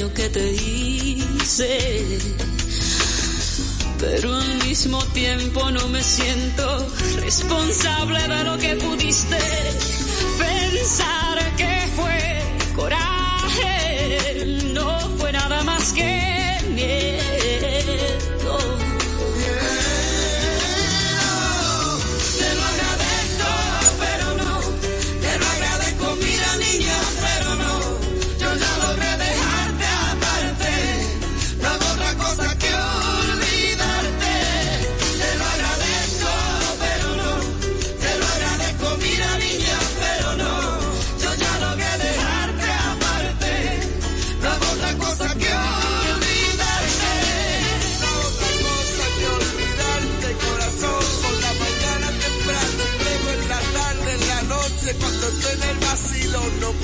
Que 0.05 0.29
te 0.29 0.51
hice. 0.51 2.19
Pero 3.99 4.35
al 4.35 4.63
mismo 4.63 5.03
tiempo 5.05 5.71
no 5.71 5.87
me 5.87 6.03
siento 6.03 6.87
responsable 7.19 8.21
de 8.27 8.43
lo 8.43 8.57
que 8.59 8.75
pudiste 8.75 9.37
pensar 10.37 11.26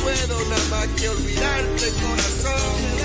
puedo 0.04 0.46
nada 0.50 0.66
más 0.70 0.88
que 1.00 1.10
olvidarte, 1.10 1.90
corazón. 2.02 3.04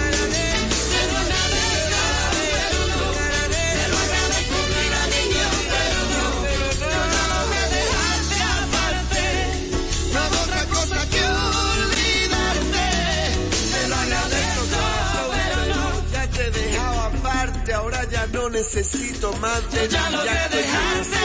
ahora 17.72 18.04
ya 18.10 18.26
no 18.28 18.50
necesito 18.50 19.32
más 19.34 19.70
de 19.70 19.88
ya 19.88 20.10
lo 20.10 20.22
que 20.22 20.56
dejaste 20.56 21.17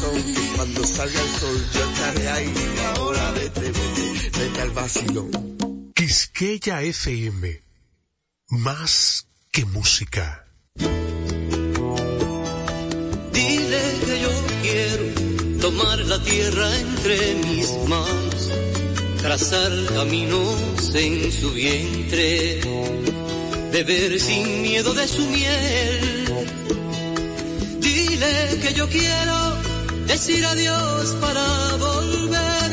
corazón. 0.00 0.34
Que 0.34 0.56
cuando 0.56 0.84
salga 0.84 1.20
el 1.20 1.28
sol 1.40 1.66
yo 1.74 1.84
estaré 1.90 2.28
ahí. 2.28 2.54
Ahora 2.96 3.30
vete, 3.32 3.60
vete, 3.60 4.38
vete 4.38 4.60
al 4.60 4.70
vacilón. 4.70 5.30
Quisqueya 5.94 6.82
FM. 6.82 7.62
Más 8.50 9.26
que 9.52 9.64
música. 9.64 10.44
Dile 13.32 13.82
que 14.04 14.20
yo 14.22 14.30
quiero 14.62 15.04
tomar 15.60 15.98
la 16.00 16.22
tierra 16.22 16.78
entre 16.78 17.34
mis 17.34 17.70
manos 17.88 18.50
trazar 19.22 19.70
caminos 19.94 20.94
en 20.94 21.30
su 21.30 21.52
vientre, 21.52 22.60
beber 23.70 24.18
sin 24.18 24.62
miedo 24.62 24.94
de 24.94 25.06
su 25.06 25.26
miel. 25.26 26.24
Dile 27.80 28.58
que 28.62 28.72
yo 28.72 28.88
quiero 28.88 29.49
decir 30.10 30.44
adiós 30.44 31.14
para 31.20 31.46
volver 31.76 32.70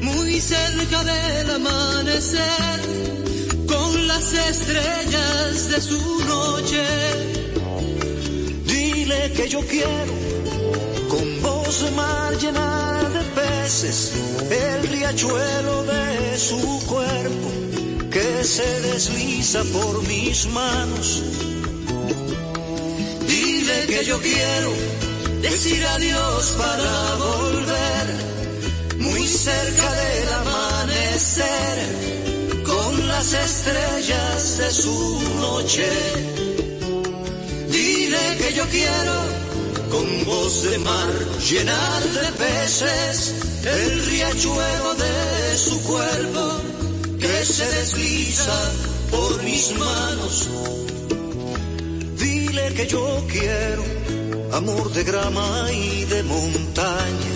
muy 0.00 0.40
cerca 0.40 1.04
del 1.04 1.50
amanecer 1.50 2.80
con 3.66 4.06
las 4.06 4.32
estrellas 4.32 5.68
de 5.72 5.80
su 5.90 6.00
noche. 6.24 6.84
Dile 8.64 9.32
que 9.36 9.46
yo 9.50 9.60
quiero 9.72 10.14
con 11.12 11.26
de 11.42 11.90
mar 12.00 12.32
llena 12.38 13.10
de 13.16 13.22
peces 13.38 14.12
el 14.50 14.88
riachuelo 14.88 15.84
de 15.84 16.38
su 16.38 16.62
cuerpo 16.86 17.48
que 18.10 18.42
se 18.42 18.68
desliza 18.88 19.60
por 19.64 20.02
mis 20.08 20.46
manos. 20.46 21.22
Dile 23.26 23.86
que 23.86 24.02
yo 24.02 24.18
quiero 24.18 25.07
decir 25.40 25.84
adiós 25.86 26.54
para 26.56 27.14
volver 27.16 28.06
muy 28.98 29.26
cerca 29.26 29.92
del 29.92 30.28
amanecer 30.40 31.78
con 32.64 33.08
las 33.08 33.32
estrellas 33.32 34.58
de 34.58 34.70
su 34.70 35.22
noche. 35.40 35.88
Dile 37.68 38.36
que 38.38 38.54
yo 38.54 38.64
quiero 38.66 39.16
con 39.90 40.24
voz 40.24 40.62
de 40.64 40.78
mar 40.78 41.12
llenar 41.48 42.02
de 42.02 42.32
peces 42.44 43.34
el 43.64 44.06
riachuelo 44.06 44.94
de 44.94 45.58
su 45.58 45.82
cuerpo 45.82 46.60
que 47.18 47.44
se 47.44 47.66
desliza 47.78 48.72
por 49.10 49.42
mis 49.42 49.72
manos. 49.78 50.48
Dile 52.16 52.74
que 52.74 52.86
yo 52.86 53.24
quiero 53.30 53.97
amor 54.52 54.92
de 54.92 55.04
grama 55.04 55.66
y 55.72 56.04
de 56.04 56.22
montaña, 56.22 57.34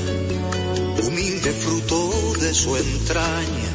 humilde 1.02 1.52
fruto 1.52 2.32
de 2.40 2.54
su 2.54 2.76
entraña, 2.76 3.72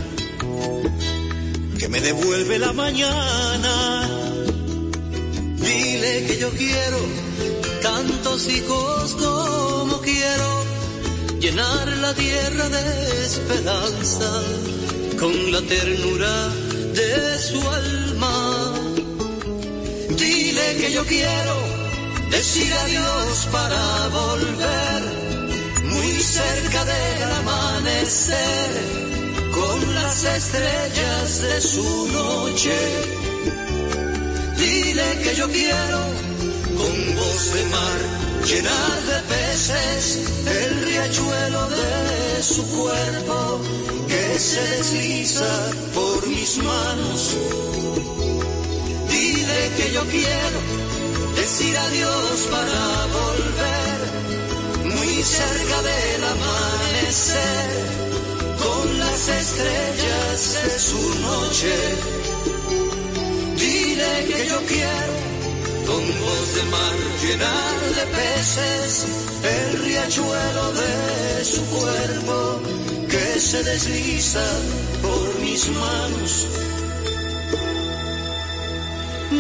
que 1.78 1.88
me 1.88 2.02
devuelve 2.02 2.60
la 2.60 2.74
mañana. 2.74 4.10
Dile 5.58 6.26
que 6.26 6.38
yo 6.40 6.50
quiero 6.52 7.00
tantos 7.82 8.50
hijos 8.50 9.16
como 9.16 10.02
quiero 10.02 10.64
llenar 11.40 11.88
la 11.98 12.14
tierra 12.14 12.70
de 12.70 13.26
esperanza 13.26 14.44
con 15.20 15.52
la 15.52 15.62
ternura 15.62 16.50
de 16.94 17.40
su 17.40 17.62
alma. 17.62 18.74
Dile 20.18 20.78
que 20.80 20.92
yo 20.92 21.06
quiero 21.06 21.67
decir 22.30 22.74
adiós 22.74 23.48
para 23.52 24.08
volver 24.10 25.02
muy 25.84 26.12
cerca 26.22 26.86
del 26.86 27.32
amanecer 27.42 28.70
con 29.52 29.96
las 29.96 30.24
estrellas 30.24 31.42
de 31.42 31.62
su 31.62 32.08
noche. 32.12 32.78
Dile 34.58 35.20
que 35.24 35.36
yo 35.36 35.48
quiero 35.50 36.00
con 36.78 37.16
voz 37.16 37.54
de 37.54 37.64
mar, 37.66 38.00
llenar 38.46 38.98
de 39.12 39.20
peces 39.34 40.20
el 40.46 40.86
riachuelo 40.86 41.70
de 41.70 42.44
su 42.44 42.64
cuerpo 42.78 43.62
que 44.08 44.40
se 44.40 44.62
desliza 44.62 45.72
por 45.94 46.28
mis 46.28 46.58
manos. 46.58 47.36
Dile 49.10 49.72
que 49.78 49.92
yo 49.94 50.04
quiero 50.06 50.87
decir 51.48 51.78
adiós 51.78 52.40
para 52.52 52.80
volver 53.20 54.00
muy 54.84 55.24
cerca 55.24 55.78
del 55.90 56.24
amanecer 56.36 57.70
con 58.64 59.00
las 59.00 59.30
estrellas 59.30 60.40
de 60.56 60.80
su 60.80 61.02
noche 61.30 61.76
que 64.28 64.40
yo 64.52 64.60
quiero, 64.72 65.16
con 65.88 66.04
voz 66.26 66.48
de 66.56 66.64
mar 66.76 66.96
llenar 67.24 67.80
de 67.98 68.06
peces 68.18 69.06
el 69.56 69.70
riachuelo 69.86 70.66
de 70.82 71.46
su 71.46 71.62
cuerpo 71.78 72.62
que 73.08 73.40
se 73.40 73.64
desliza 73.64 74.46
por 75.02 75.40
mis 75.40 75.70
manos. 75.70 76.32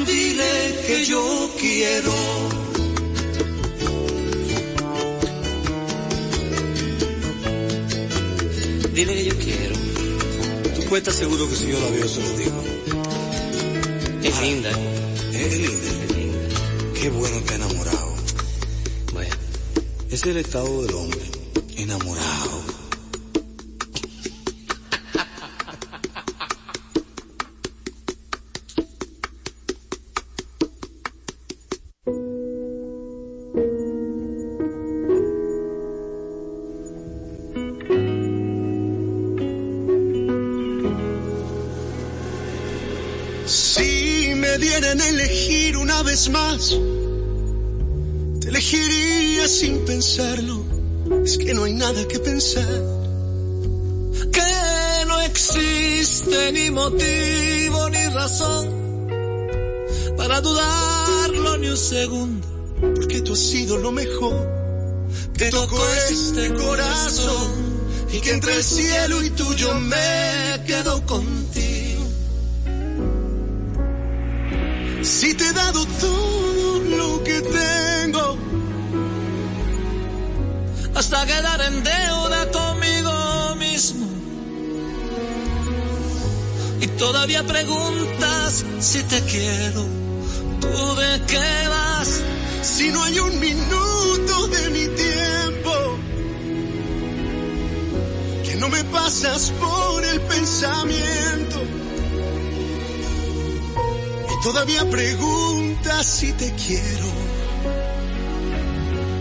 Dile 0.08 0.80
que 0.88 1.06
yo 1.06 1.52
quiero. 1.60 2.14
Dile 8.94 9.14
que 9.14 9.26
yo 9.26 9.38
quiero. 9.38 9.76
Tú 10.76 10.90
cuentas 10.90 11.16
seguro 11.16 11.50
que 11.50 11.56
si 11.56 11.68
yo 11.68 11.80
la 11.80 11.90
veo 11.90 12.08
se 12.08 12.22
lo 12.22 12.32
digo. 12.38 12.64
Es 14.24 14.42
linda. 14.42 14.72
Es 15.34 15.58
linda. 15.58 15.92
Qué 17.00 17.10
bueno 17.10 17.46
que 17.46 17.54
enamorado. 17.56 18.16
Bueno. 19.14 19.36
es 20.10 20.24
el 20.24 20.38
estado 20.38 20.84
del 20.84 20.96
hombre. 20.96 21.22
Enamorado. 21.76 22.37
Más. 46.30 46.76
Te 48.42 48.50
elegiría 48.50 49.48
sin 49.48 49.86
pensarlo. 49.86 50.64
Es 51.24 51.38
que 51.38 51.54
no 51.54 51.64
hay 51.64 51.74
nada 51.74 52.08
que 52.08 52.20
pensar. 52.20 52.82
Que 54.32 55.06
no 55.08 55.22
existe 55.22 56.52
ni 56.54 56.72
motivo 56.72 57.90
ni 57.90 58.08
razón 58.08 58.78
para 60.18 60.42
dudarlo 60.42 61.58
ni 61.60 61.70
un 61.70 61.78
segundo. 61.78 62.48
Porque 62.96 63.22
tú 63.22 63.34
has 63.34 63.40
sido 63.40 63.78
lo 63.78 63.92
mejor. 63.92 64.36
Que 65.38 65.50
tocó 65.50 65.80
este 66.10 66.54
corazón. 66.54 67.68
Y 68.12 68.20
que 68.22 68.32
entre 68.32 68.56
el 68.56 68.64
cielo 68.64 69.24
y 69.24 69.30
tuyo 69.32 69.74
me 69.76 70.64
quedo 70.66 71.06
contigo. 71.06 71.77
Si 75.20 75.34
te 75.34 75.48
he 75.48 75.52
dado 75.52 75.84
todo 76.00 76.80
lo 76.80 77.24
que 77.24 77.42
tengo. 77.42 78.38
Hasta 80.94 81.26
quedar 81.26 81.60
en 81.62 81.84
deuda 81.84 82.52
conmigo 82.52 83.56
mismo. 83.56 84.06
Y 86.82 86.88
todavía 87.00 87.44
preguntas 87.48 88.64
si 88.80 89.02
te 89.12 89.20
quiero. 89.24 89.86
¿Tú 90.62 90.96
de 91.02 91.22
qué 91.26 91.68
vas? 91.68 92.22
Si 92.62 92.92
no 92.92 93.02
hay 93.02 93.18
un 93.18 93.40
minuto 93.40 94.48
de 94.50 94.70
mi 94.70 94.86
tiempo. 95.04 95.74
Que 98.46 98.56
no 98.58 98.70
me 98.70 98.84
pasas 98.84 99.52
por 99.60 100.06
el 100.06 100.22
pensamiento 100.22 101.77
Todavía 104.44 104.86
preguntas 104.90 106.06
si 106.06 106.32
te 106.34 106.54
quiero. 106.54 107.08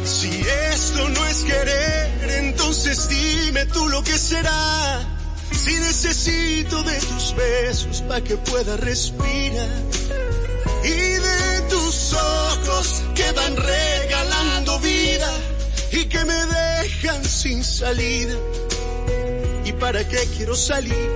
Si 0.04 0.30
esto 0.72 1.08
no 1.08 1.26
es 1.26 1.42
querer, 1.42 2.30
entonces 2.44 3.08
dime 3.08 3.66
tú 3.66 3.88
lo 3.88 4.02
que 4.02 4.16
será. 4.18 5.00
Si 5.52 5.74
necesito 5.78 6.82
de 6.82 6.96
tus 7.00 7.34
besos 7.34 8.02
para 8.02 8.20
que 8.22 8.36
pueda 8.36 8.76
respirar. 8.76 9.68
Y 10.84 10.90
de 10.90 11.60
tus 11.70 12.12
ojos 12.12 13.02
que 13.14 13.32
van 13.32 13.56
regalando 13.56 14.78
vida 14.80 15.32
y 15.92 16.04
que 16.04 16.24
me 16.24 16.46
dejan 16.46 17.24
sin 17.24 17.64
salida. 17.64 18.36
¿Y 19.64 19.72
para 19.72 20.06
qué 20.06 20.18
quiero 20.36 20.54
salir 20.54 21.10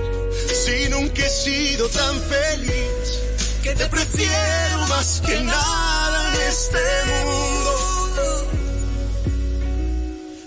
si 0.65 0.89
nunca 0.89 1.25
he 1.25 1.29
sido 1.29 1.87
tan 1.87 2.19
feliz? 2.23 3.00
Que 3.61 3.75
te 3.75 3.85
prefiero 3.87 4.87
más 4.89 5.21
que 5.25 5.39
nada 5.41 6.33
en 6.33 6.41
este 6.49 6.79
mundo. 7.11 8.47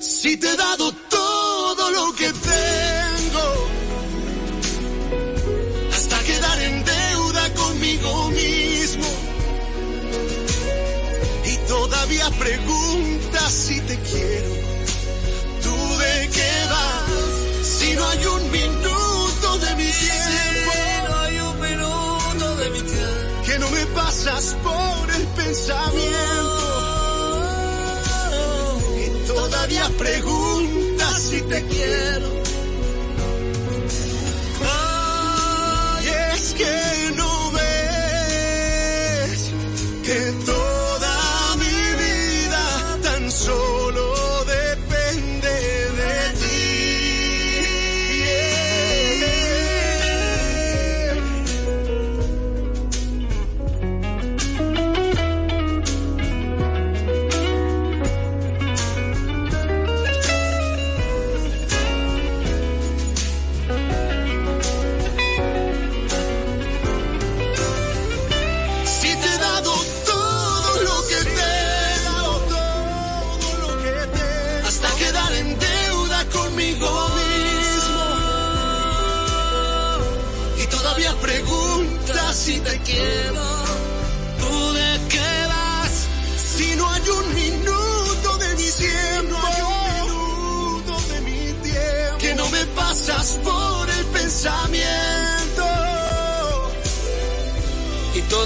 Si 0.01 0.37
te 0.37 0.51
he 0.51 0.57
dado 0.57 0.93
todo 1.11 1.91
lo 1.91 2.13
que 2.15 2.33
tengo, 2.33 3.47
hasta 5.95 6.19
quedar 6.21 6.63
en 6.63 6.85
deuda 6.85 7.55
conmigo 7.55 8.31
mismo. 8.31 9.09
Y 11.45 11.57
todavía 11.69 12.31
preguntas 12.31 13.53
si 13.53 13.81
te 13.81 13.99
quiero. 14.01 14.55
¿Tú 15.63 15.99
de 15.99 16.31
qué 16.33 16.53
vas? 16.71 17.69
Si 17.79 17.95
no 17.95 18.09
hay 18.09 18.27
un 18.27 18.51
pensamiento. 25.55 26.19
Y 28.97 29.27
todavía 29.29 29.89
preguntas 29.97 31.23
si 31.23 31.43
te 31.43 31.65
quiero. 31.67 32.34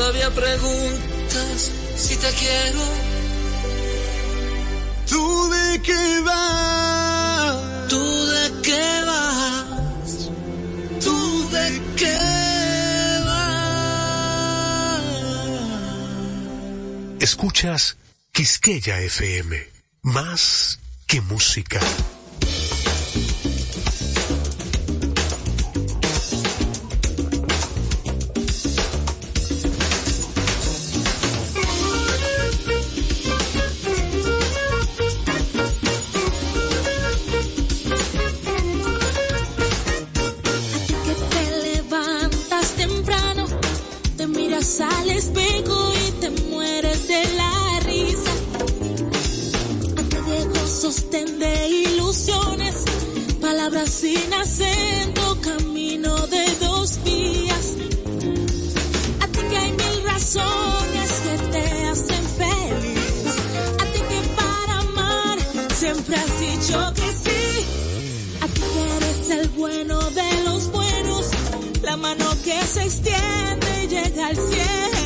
Todavía 0.08 0.30
preguntas 0.30 1.70
si 1.96 2.16
te 2.16 2.30
quiero. 2.32 2.80
¿Tú 5.06 5.50
de 5.50 5.82
qué 5.82 6.20
vas? 6.24 7.88
¿Tú 7.88 8.26
de 8.26 8.62
qué 8.62 9.02
vas? 9.04 10.30
¿Tú 11.04 11.48
de 11.50 11.82
qué 11.96 12.18
Escuchas 17.20 17.98
Quisqueya 18.32 19.00
FM. 19.00 19.68
Más 20.02 20.78
que 21.06 21.20
música. 21.20 21.80
Sin 53.86 54.32
acento, 54.34 55.38
camino 55.40 56.14
de 56.26 56.44
dos 56.60 57.02
vías. 57.04 57.76
A 59.20 59.26
ti 59.26 59.40
que 59.48 59.56
hay 59.56 59.70
mil 59.72 60.02
razones 60.04 61.10
que 61.24 61.38
te 61.52 61.84
hacen 61.86 62.24
feliz. 62.36 63.36
A 63.80 63.84
ti 63.92 64.00
que 64.10 64.20
para 64.36 64.78
amar 64.78 65.38
siempre 65.74 66.16
has 66.16 66.40
dicho 66.40 66.92
que 66.94 67.08
sí. 67.24 67.64
A 68.40 68.46
ti 68.46 68.60
que 68.60 68.96
eres 68.96 69.30
el 69.30 69.48
bueno 69.50 69.98
de 70.10 70.44
los 70.44 70.70
buenos, 70.70 71.26
la 71.82 71.96
mano 71.96 72.30
que 72.44 72.60
se 72.66 72.84
extiende 72.84 73.27
y 73.27 73.27
llega 74.02 74.26
al 74.28 74.36
cielo. 74.36 74.97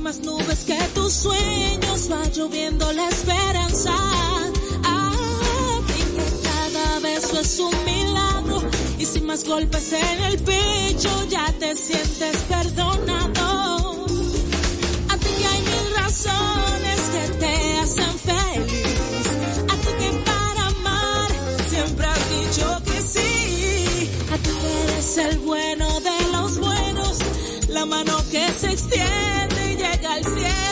Más 0.00 0.20
nubes 0.20 0.60
que 0.64 0.78
tus 0.94 1.12
sueños, 1.12 2.10
va 2.10 2.26
lloviendo 2.28 2.90
la 2.92 3.06
esperanza. 3.08 3.92
Ah, 4.82 5.80
que 5.86 6.48
cada 6.48 7.00
beso 7.00 7.38
es 7.38 7.58
un 7.58 7.84
milagro 7.84 8.62
y 8.98 9.04
sin 9.04 9.26
más 9.26 9.44
golpes 9.44 9.92
en 9.92 10.22
el 10.22 10.38
pecho 10.38 11.10
ya 11.28 11.52
te 11.58 11.76
sientes 11.76 12.36
perdonado. 12.48 14.06
A 15.10 15.16
ti 15.18 15.28
que 15.38 15.46
hay 15.46 15.60
mil 15.60 15.96
razones 15.96 17.00
que 17.12 17.28
te 17.40 17.78
hacen 17.78 18.18
feliz. 18.30 19.26
A 19.68 19.76
ti 19.76 19.88
que 19.98 20.10
para 20.24 20.66
amar 20.66 21.30
siempre 21.68 22.06
has 22.06 22.30
dicho 22.30 22.82
que 22.86 23.02
sí. 23.02 24.10
A 24.32 24.36
ti 24.38 24.50
que 24.50 24.82
eres 24.84 25.18
el 25.18 25.38
bueno 25.40 26.00
de 26.00 26.32
los 26.32 26.58
buenos, 26.58 27.18
la 27.68 27.84
mano 27.84 28.16
que 28.30 28.50
se 28.52 28.70
extiende 28.70 29.43
al. 30.22 30.63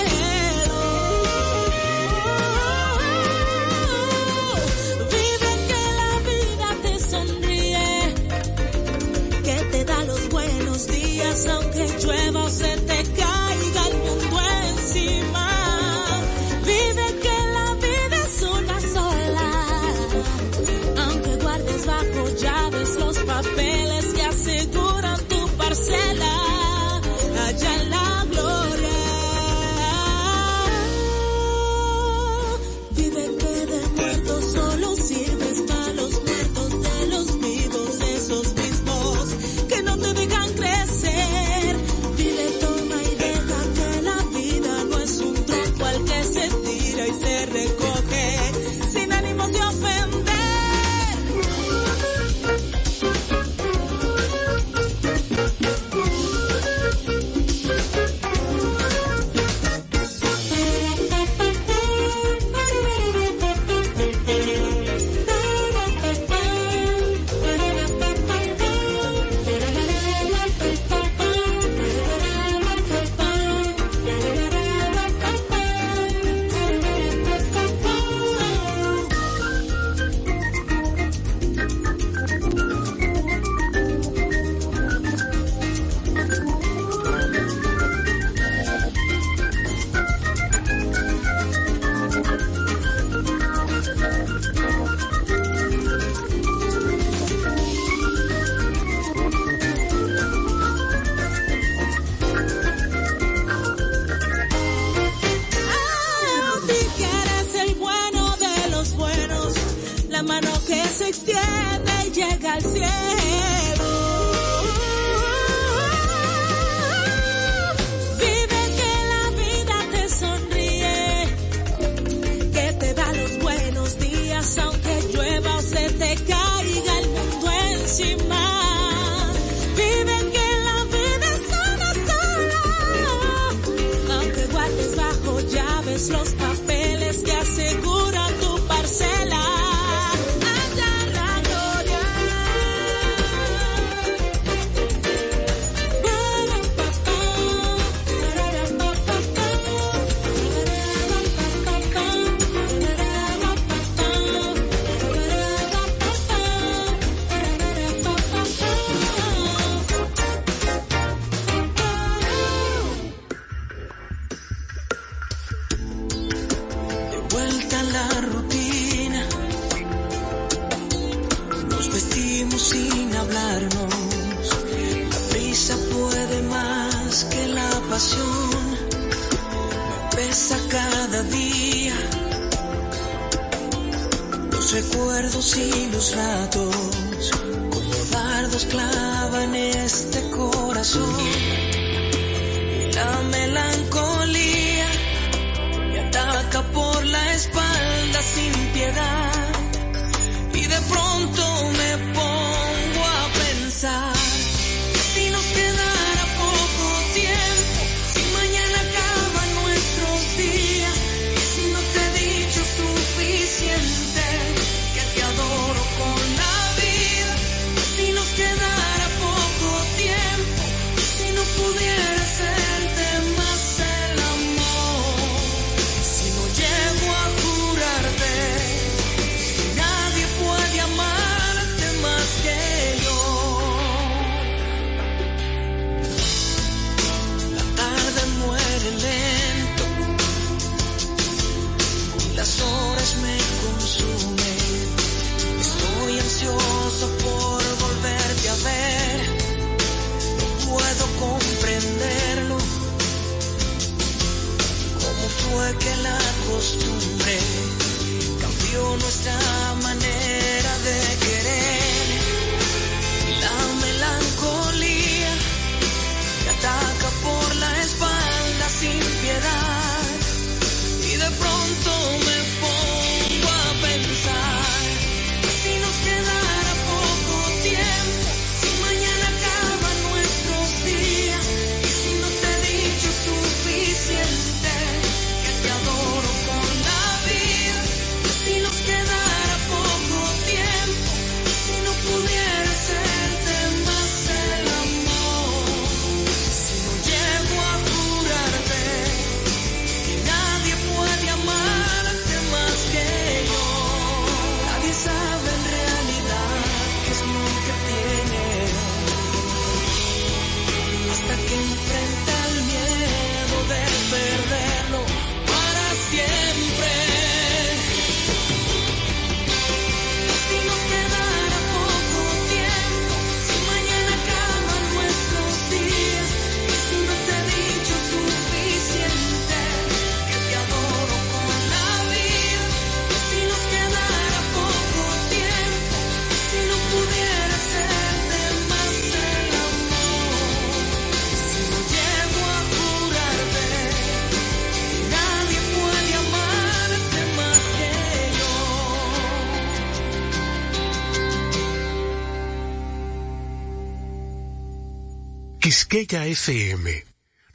Melodía 356.13 356.27
FM 356.27 357.05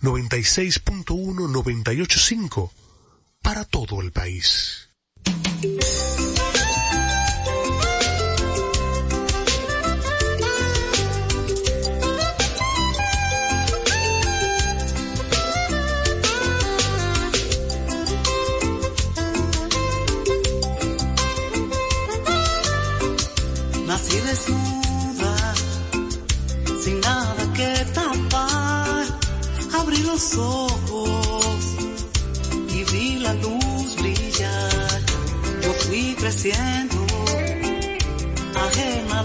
96.1985 0.02 2.72
para 3.44 3.64
todo 3.66 4.02
el 4.02 4.12
país. 4.12 4.88
abrí 29.98 30.04
los 30.04 30.38
ojos 30.38 31.66
y 32.70 32.84
vi 32.92 33.20
la 33.20 33.34
luz 33.34 33.96
brillar. 33.96 35.02
Yo 35.62 35.74
fui 35.74 36.16
creciendo 36.16 37.06
ajena. 38.56 39.17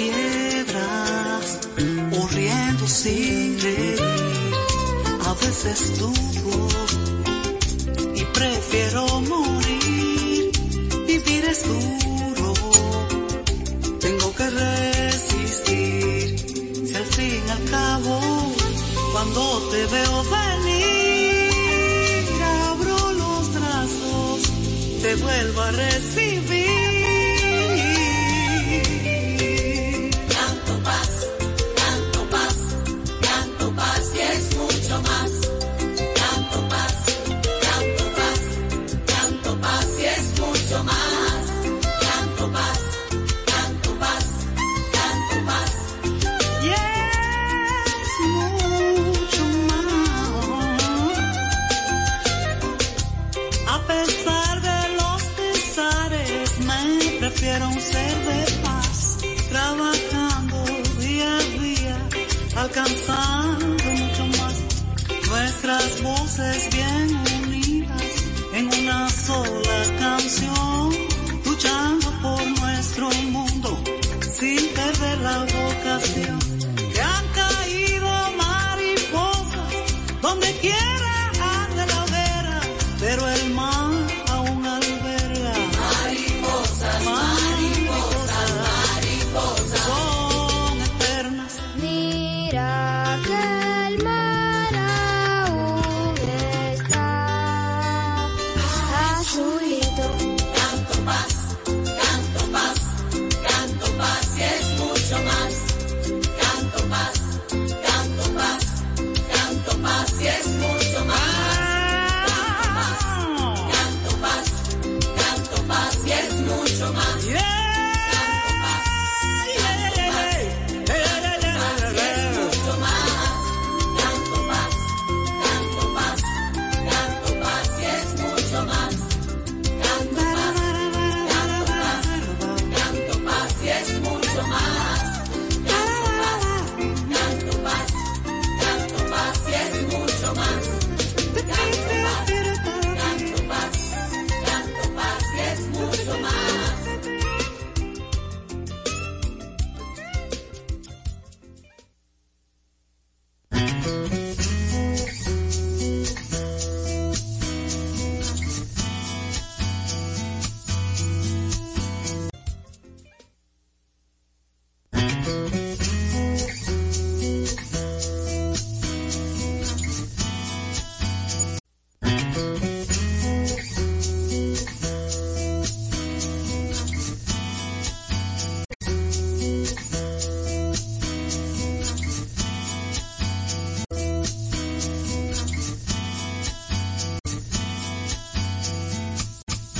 quiebras 0.00 1.46
o 2.82 2.86
sin 2.88 3.60
reír. 3.60 4.00
A 5.28 5.32
veces 5.34 5.98
dudo 5.98 6.76
y 8.14 8.24
prefiero 8.38 9.02
morir. 9.32 10.50
Vivir 11.06 11.44
es 11.52 11.60
duro, 11.68 12.54
tengo 14.00 14.28
que 14.38 14.46
resistir. 14.64 16.24
Si 16.88 16.94
al 16.94 17.08
fin 17.16 17.42
y 17.46 17.50
al 17.56 17.64
cabo, 17.76 18.20
cuando 19.12 19.42
te 19.72 19.80
veo 19.94 20.14
venir, 20.38 21.50
abro 22.68 22.98
los 23.22 23.42
brazos, 23.56 24.40
te 25.02 25.14
vuelvo 25.16 25.60
a 25.60 25.70
recibir. 25.72 26.79